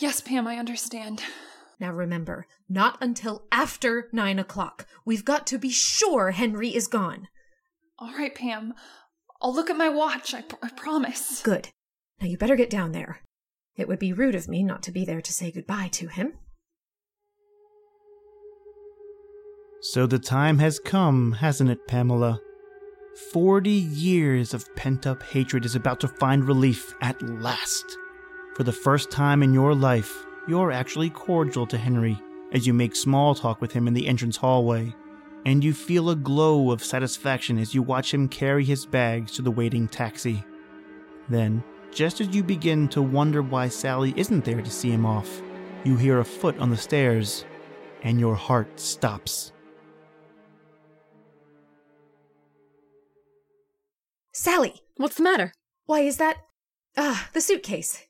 Yes, 0.00 0.20
Pam, 0.20 0.46
I 0.46 0.56
understand. 0.56 1.22
Now 1.80 1.90
remember, 1.90 2.46
not 2.68 2.96
until 3.00 3.46
after 3.50 4.08
nine 4.12 4.38
o'clock. 4.38 4.86
We've 5.04 5.24
got 5.24 5.48
to 5.48 5.58
be 5.58 5.70
sure 5.70 6.30
Henry 6.30 6.68
is 6.68 6.86
gone. 6.86 7.26
All 7.98 8.12
right, 8.16 8.34
Pam. 8.34 8.74
I'll 9.40 9.52
look 9.52 9.68
at 9.68 9.76
my 9.76 9.88
watch, 9.88 10.32
I, 10.32 10.42
pr- 10.42 10.62
I 10.62 10.68
promise. 10.70 11.42
Good. 11.42 11.70
Now 12.20 12.28
you 12.28 12.38
better 12.38 12.54
get 12.54 12.70
down 12.70 12.92
there. 12.92 13.20
It 13.76 13.88
would 13.88 13.98
be 13.98 14.12
rude 14.12 14.34
of 14.34 14.48
me 14.48 14.62
not 14.62 14.82
to 14.84 14.92
be 14.92 15.04
there 15.04 15.22
to 15.22 15.32
say 15.32 15.50
goodbye 15.50 15.88
to 15.92 16.08
him. 16.08 16.34
So 19.80 20.06
the 20.06 20.18
time 20.18 20.58
has 20.58 20.78
come, 20.78 21.32
hasn't 21.32 21.70
it, 21.70 21.88
Pamela? 21.88 22.40
Forty 23.32 23.70
years 23.70 24.54
of 24.54 24.74
pent 24.76 25.06
up 25.06 25.22
hatred 25.22 25.64
is 25.64 25.74
about 25.74 26.00
to 26.00 26.08
find 26.08 26.44
relief 26.44 26.94
at 27.00 27.20
last. 27.22 27.84
For 28.54 28.62
the 28.62 28.72
first 28.72 29.10
time 29.10 29.42
in 29.42 29.52
your 29.52 29.74
life, 29.74 30.24
you're 30.46 30.70
actually 30.70 31.10
cordial 31.10 31.66
to 31.66 31.78
Henry 31.78 32.18
as 32.52 32.66
you 32.66 32.74
make 32.74 32.94
small 32.94 33.34
talk 33.34 33.60
with 33.60 33.72
him 33.72 33.88
in 33.88 33.94
the 33.94 34.06
entrance 34.06 34.36
hallway, 34.36 34.94
and 35.44 35.64
you 35.64 35.72
feel 35.72 36.10
a 36.10 36.16
glow 36.16 36.70
of 36.70 36.84
satisfaction 36.84 37.58
as 37.58 37.74
you 37.74 37.82
watch 37.82 38.12
him 38.12 38.28
carry 38.28 38.64
his 38.64 38.86
bags 38.86 39.32
to 39.32 39.42
the 39.42 39.50
waiting 39.50 39.88
taxi. 39.88 40.44
Then, 41.28 41.64
just 41.92 42.20
as 42.20 42.34
you 42.34 42.42
begin 42.42 42.88
to 42.88 43.02
wonder 43.02 43.42
why 43.42 43.68
Sally 43.68 44.14
isn't 44.16 44.44
there 44.44 44.62
to 44.62 44.70
see 44.70 44.90
him 44.90 45.06
off, 45.06 45.42
you 45.84 45.96
hear 45.96 46.20
a 46.20 46.24
foot 46.24 46.58
on 46.58 46.70
the 46.70 46.76
stairs, 46.76 47.44
and 48.02 48.18
your 48.18 48.34
heart 48.34 48.80
stops. 48.80 49.52
Sally! 54.32 54.80
What's 54.96 55.16
the 55.16 55.22
matter? 55.22 55.52
Why 55.86 56.00
is 56.00 56.16
that? 56.16 56.38
Ah, 56.96 57.28
the 57.32 57.40
suitcase. 57.40 58.06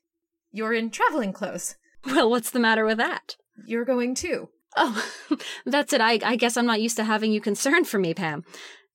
You're 0.51 0.73
in 0.73 0.89
traveling 0.89 1.33
clothes. 1.33 1.75
Well, 2.05 2.29
what's 2.29 2.49
the 2.49 2.59
matter 2.59 2.85
with 2.85 2.97
that? 2.97 3.35
You're 3.65 3.85
going 3.85 4.15
too. 4.15 4.49
Oh, 4.75 5.05
that's 5.65 5.93
it. 5.93 6.01
I, 6.01 6.19
I 6.23 6.35
guess 6.35 6.57
I'm 6.57 6.65
not 6.65 6.81
used 6.81 6.97
to 6.97 7.03
having 7.03 7.31
you 7.31 7.41
concerned 7.41 7.87
for 7.87 7.99
me, 7.99 8.13
Pam. 8.13 8.43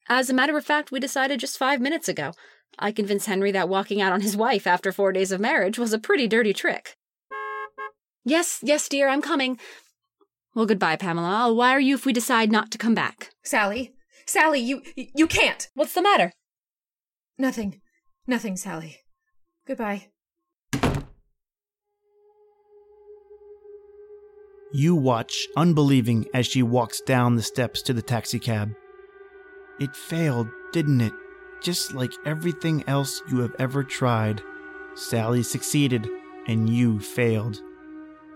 As 0.08 0.30
a 0.30 0.34
matter 0.34 0.56
of 0.56 0.64
fact, 0.64 0.90
we 0.90 1.00
decided 1.00 1.40
just 1.40 1.58
five 1.58 1.80
minutes 1.80 2.08
ago. 2.08 2.32
I 2.78 2.92
convinced 2.92 3.26
Henry 3.26 3.52
that 3.52 3.68
walking 3.68 4.00
out 4.00 4.12
on 4.12 4.20
his 4.20 4.36
wife 4.36 4.66
after 4.66 4.92
four 4.92 5.12
days 5.12 5.32
of 5.32 5.40
marriage 5.40 5.78
was 5.78 5.92
a 5.92 5.98
pretty 5.98 6.26
dirty 6.26 6.52
trick. 6.52 6.96
Yes, 8.24 8.60
yes, 8.62 8.88
dear, 8.88 9.08
I'm 9.08 9.22
coming. 9.22 9.58
Well, 10.54 10.66
goodbye, 10.66 10.96
Pamela. 10.96 11.28
I'll 11.28 11.56
wire 11.56 11.78
you 11.78 11.94
if 11.94 12.04
we 12.04 12.12
decide 12.12 12.50
not 12.50 12.70
to 12.72 12.78
come 12.78 12.94
back. 12.94 13.30
Sally! 13.44 13.92
Sally, 14.26 14.60
you 14.60 14.82
you 14.96 15.26
can't! 15.26 15.68
What's 15.74 15.94
the 15.94 16.02
matter? 16.02 16.32
Nothing. 17.38 17.80
Nothing, 18.26 18.56
Sally. 18.56 18.98
Goodbye. 19.66 20.08
You 24.72 24.94
watch, 24.94 25.46
unbelieving, 25.56 26.26
as 26.34 26.46
she 26.46 26.62
walks 26.62 27.00
down 27.00 27.36
the 27.36 27.42
steps 27.42 27.80
to 27.82 27.94
the 27.94 28.02
taxicab. 28.02 28.74
It 29.80 29.96
failed, 29.96 30.48
didn't 30.72 31.00
it? 31.00 31.12
Just 31.60 31.92
like 31.92 32.12
everything 32.24 32.84
else 32.86 33.22
you 33.28 33.40
have 33.40 33.54
ever 33.58 33.82
tried. 33.82 34.42
Sally 34.94 35.42
succeeded, 35.42 36.08
and 36.46 36.68
you 36.68 37.00
failed. 37.00 37.62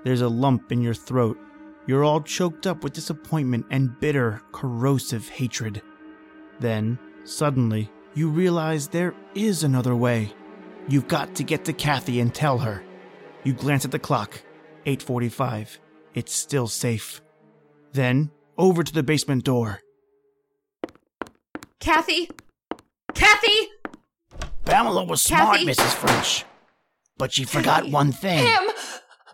There's 0.04 0.20
a 0.20 0.28
lump 0.28 0.72
in 0.72 0.82
your 0.82 0.94
throat. 0.94 1.38
You're 1.86 2.04
all 2.04 2.20
choked 2.20 2.66
up 2.66 2.84
with 2.84 2.92
disappointment 2.92 3.66
and 3.70 3.98
bitter, 3.98 4.42
corrosive 4.52 5.28
hatred. 5.28 5.82
Then, 6.60 6.98
suddenly, 7.24 7.90
you 8.14 8.28
realize 8.28 8.88
there 8.88 9.14
is 9.34 9.64
another 9.64 9.96
way. 9.96 10.32
You've 10.88 11.08
got 11.08 11.34
to 11.36 11.44
get 11.44 11.64
to 11.64 11.72
Kathy 11.72 12.20
and 12.20 12.34
tell 12.34 12.58
her. 12.58 12.82
You 13.44 13.52
glance 13.52 13.84
at 13.84 13.90
the 13.90 13.98
clock. 13.98 14.42
8:45. 14.86 15.78
It's 16.14 16.32
still 16.32 16.68
safe. 16.68 17.20
Then, 17.92 18.30
over 18.58 18.82
to 18.82 18.92
the 18.92 19.02
basement 19.02 19.44
door. 19.44 19.80
Kathy! 21.80 22.28
Kathy! 23.22 23.68
Pamela 24.64 25.04
was 25.04 25.22
smart, 25.22 25.58
Kathy? 25.60 25.66
Mrs. 25.66 25.92
French. 25.94 26.44
But 27.18 27.32
she 27.32 27.44
forgot 27.44 27.80
Kathy. 27.82 27.92
one 27.92 28.10
thing. 28.12 28.44
Pam! 28.44 28.68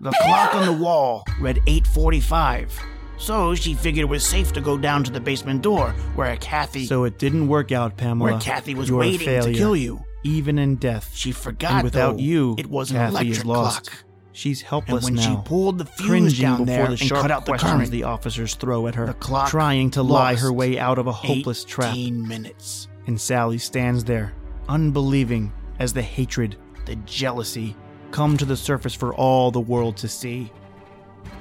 The 0.01 0.11
clock 0.23 0.55
on 0.55 0.67
the 0.67 0.73
wall 0.85 1.25
read 1.41 1.61
8:45. 1.67 2.71
So 3.19 3.55
she 3.55 3.75
figured 3.75 4.03
it 4.03 4.09
was 4.09 4.25
safe 4.25 4.53
to 4.53 4.61
go 4.61 4.77
down 4.79 5.03
to 5.05 5.11
the 5.11 5.19
basement 5.21 5.63
door 5.63 5.91
where 6.15 6.37
Kathy 6.37 6.87
So 6.87 7.05
it 7.05 7.19
didn't 7.19 7.49
work 7.49 7.73
out, 7.73 7.97
Pamela. 7.97 8.31
where 8.33 8.41
Kathy 8.41 8.75
was 8.77 8.89
You're 8.89 8.99
a 8.99 9.07
waiting 9.09 9.43
to 9.43 9.53
kill 9.53 9.75
you. 9.75 10.05
Even 10.23 10.59
in 10.59 10.77
death. 10.77 11.11
She 11.15 11.33
forgot 11.33 11.73
and 11.73 11.85
without 11.85 12.17
though, 12.17 12.23
you, 12.23 12.55
it 12.59 12.67
was 12.69 12.91
an 12.91 12.97
Kathy 12.99 13.11
electric 13.13 13.39
is 13.39 13.45
lost. 13.45 13.91
clock. 13.91 14.05
She's 14.33 14.61
And 14.61 14.69
helpless 14.69 15.05
when 15.05 15.15
now. 15.15 15.23
she 15.23 15.49
pulled 15.49 15.79
the 15.79 15.85
fuse 15.87 16.09
cringing 16.09 16.33
down 16.41 16.59
before 16.59 16.67
there 16.67 16.85
the 16.85 16.91
and 16.91 16.99
sharp 17.01 17.23
cut 17.23 17.31
out 17.33 17.45
the 17.45 17.53
questions 17.53 17.73
current, 17.73 17.91
the 17.91 18.05
officers 18.05 18.55
throw 18.55 18.87
at 18.87 18.95
her, 18.95 19.07
the 19.07 19.15
clock 19.15 19.49
trying 19.49 19.91
to 19.93 20.03
lie 20.03 20.37
her 20.37 20.53
way 20.53 20.79
out 20.79 20.99
of 20.99 21.07
a 21.09 21.13
hopeless 21.13 21.65
trap. 21.65 21.93
18 21.95 22.29
minutes. 22.29 22.87
And 23.09 23.19
Sally 23.19 23.57
stands 23.57 24.05
there, 24.05 24.35
unbelieving, 24.69 25.51
as 25.79 25.95
the 25.95 26.03
hatred, 26.03 26.57
the 26.85 26.97
jealousy, 27.07 27.75
come 28.11 28.37
to 28.37 28.45
the 28.45 28.55
surface 28.55 28.93
for 28.93 29.15
all 29.15 29.51
the 29.51 29.59
world 29.59 29.97
to 29.97 30.09
see. 30.09 30.53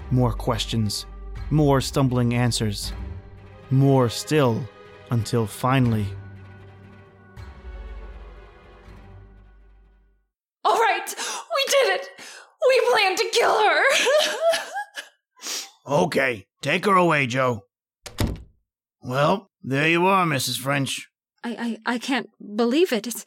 More 0.10 0.32
questions, 0.32 1.06
more 1.50 1.82
stumbling 1.82 2.34
answers, 2.34 2.94
more 3.70 4.08
still, 4.08 4.66
until 5.12 5.46
finally, 5.46 6.06
All 10.64 10.80
right, 10.80 11.16
we 11.16 11.66
did 11.68 12.00
it! 12.00 12.08
We 12.66 12.82
planned 12.92 13.18
to 13.18 13.30
kill 13.34 13.62
her! 13.62 13.84
Okay, 15.86 16.46
take 16.62 16.86
her 16.86 16.96
away, 16.96 17.28
Joe. 17.28 17.64
Well, 19.02 19.50
there 19.64 19.88
you 19.88 20.06
are, 20.06 20.26
Mrs. 20.26 20.58
French. 20.58 21.10
I, 21.44 21.80
I, 21.86 21.94
I 21.94 21.98
can't 22.00 22.30
believe 22.56 22.92
it. 22.92 23.08
It's, 23.08 23.26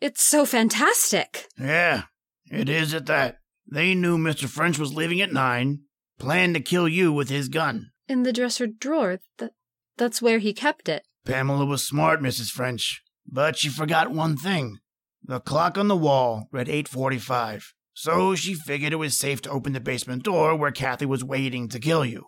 it's 0.00 0.22
so 0.22 0.46
fantastic. 0.46 1.46
Yeah, 1.58 2.04
it 2.50 2.68
is 2.68 2.94
at 2.94 3.06
that. 3.06 3.38
They 3.70 3.94
knew 3.94 4.18
Mr. 4.18 4.48
French 4.48 4.78
was 4.78 4.94
leaving 4.94 5.20
at 5.20 5.32
nine, 5.32 5.80
planned 6.18 6.54
to 6.54 6.60
kill 6.60 6.88
you 6.88 7.12
with 7.12 7.28
his 7.28 7.48
gun. 7.48 7.90
In 8.08 8.24
the 8.24 8.32
dresser 8.32 8.66
drawer, 8.66 9.20
that, 9.38 9.52
that's 9.96 10.20
where 10.20 10.38
he 10.38 10.52
kept 10.52 10.88
it. 10.88 11.04
Pamela 11.24 11.64
was 11.64 11.86
smart, 11.86 12.20
Mrs. 12.20 12.50
French, 12.50 13.02
but 13.26 13.56
she 13.56 13.68
forgot 13.68 14.10
one 14.10 14.36
thing. 14.36 14.78
The 15.22 15.38
clock 15.38 15.76
on 15.78 15.88
the 15.88 15.96
wall 15.96 16.48
read 16.50 16.66
8:45. 16.66 17.74
So 17.92 18.34
she 18.34 18.54
figured 18.54 18.92
it 18.92 18.96
was 18.96 19.18
safe 19.18 19.42
to 19.42 19.50
open 19.50 19.74
the 19.74 19.80
basement 19.80 20.22
door 20.22 20.56
where 20.56 20.72
Kathy 20.72 21.04
was 21.04 21.22
waiting 21.22 21.68
to 21.68 21.78
kill 21.78 22.04
you. 22.04 22.26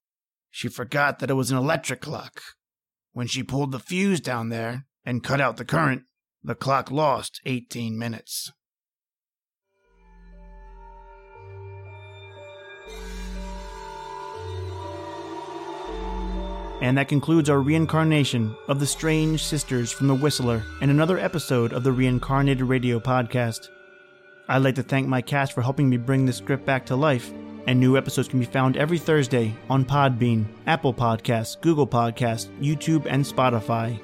She 0.50 0.68
forgot 0.68 1.18
that 1.18 1.30
it 1.30 1.34
was 1.34 1.50
an 1.50 1.56
electric 1.56 2.02
clock. 2.02 2.42
When 3.12 3.26
she 3.26 3.42
pulled 3.42 3.72
the 3.72 3.78
fuse 3.78 4.20
down 4.20 4.50
there 4.50 4.84
and 5.04 5.22
cut 5.22 5.40
out 5.40 5.56
the 5.56 5.64
current, 5.64 6.02
the 6.42 6.54
clock 6.54 6.90
lost 6.90 7.40
18 7.46 7.98
minutes. 7.98 8.52
And 16.80 16.98
that 16.98 17.06
concludes 17.06 17.48
our 17.48 17.60
reincarnation 17.60 18.56
of 18.66 18.80
the 18.80 18.86
strange 18.86 19.44
sisters 19.44 19.92
from 19.92 20.08
The 20.08 20.16
Whistler 20.16 20.64
and 20.80 20.90
another 20.90 21.16
episode 21.16 21.72
of 21.72 21.84
the 21.84 21.92
Reincarnated 21.92 22.62
Radio 22.62 22.98
podcast. 22.98 23.68
I'd 24.48 24.64
like 24.64 24.74
to 24.74 24.82
thank 24.82 25.06
my 25.06 25.22
cast 25.22 25.52
for 25.52 25.62
helping 25.62 25.88
me 25.88 25.96
bring 25.96 26.26
this 26.26 26.38
script 26.38 26.66
back 26.66 26.84
to 26.86 26.96
life, 26.96 27.30
and 27.68 27.78
new 27.78 27.96
episodes 27.96 28.26
can 28.26 28.40
be 28.40 28.46
found 28.46 28.76
every 28.76 28.98
Thursday 28.98 29.54
on 29.70 29.84
Podbean, 29.84 30.44
Apple 30.66 30.92
Podcasts, 30.92 31.60
Google 31.60 31.86
Podcasts, 31.86 32.48
YouTube, 32.60 33.06
and 33.08 33.24
Spotify. 33.24 34.00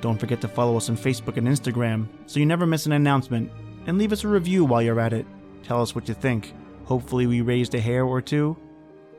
Don't 0.00 0.18
forget 0.18 0.40
to 0.42 0.48
follow 0.48 0.76
us 0.76 0.88
on 0.88 0.96
Facebook 0.96 1.36
and 1.36 1.48
Instagram 1.48 2.06
so 2.26 2.38
you 2.38 2.46
never 2.46 2.66
miss 2.66 2.86
an 2.86 2.92
announcement, 2.92 3.50
and 3.86 3.98
leave 3.98 4.12
us 4.12 4.24
a 4.24 4.28
review 4.28 4.64
while 4.64 4.82
you're 4.82 5.00
at 5.00 5.12
it. 5.12 5.26
Tell 5.62 5.82
us 5.82 5.94
what 5.94 6.08
you 6.08 6.14
think. 6.14 6.54
Hopefully, 6.84 7.26
we 7.26 7.40
raised 7.40 7.74
a 7.74 7.80
hair 7.80 8.04
or 8.04 8.20
two. 8.20 8.56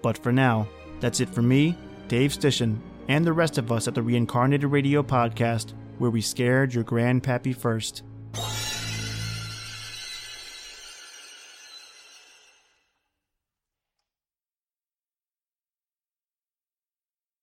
But 0.02 0.18
for 0.18 0.32
now, 0.32 0.68
that's 1.00 1.20
it 1.20 1.30
for 1.30 1.42
me, 1.42 1.78
Dave 2.08 2.32
Stishan, 2.32 2.80
and 3.08 3.26
the 3.26 3.34
rest 3.34 3.58
of 3.58 3.72
us 3.72 3.88
at 3.88 3.96
the 3.96 4.02
Reincarnated 4.02 4.70
Radio 4.72 5.04
Podcast, 5.04 5.74
where 5.98 6.12
we 6.12 6.22
scared 6.22 6.74
your 6.74 6.84
grandpappy 6.84 7.56
first. 7.56 8.04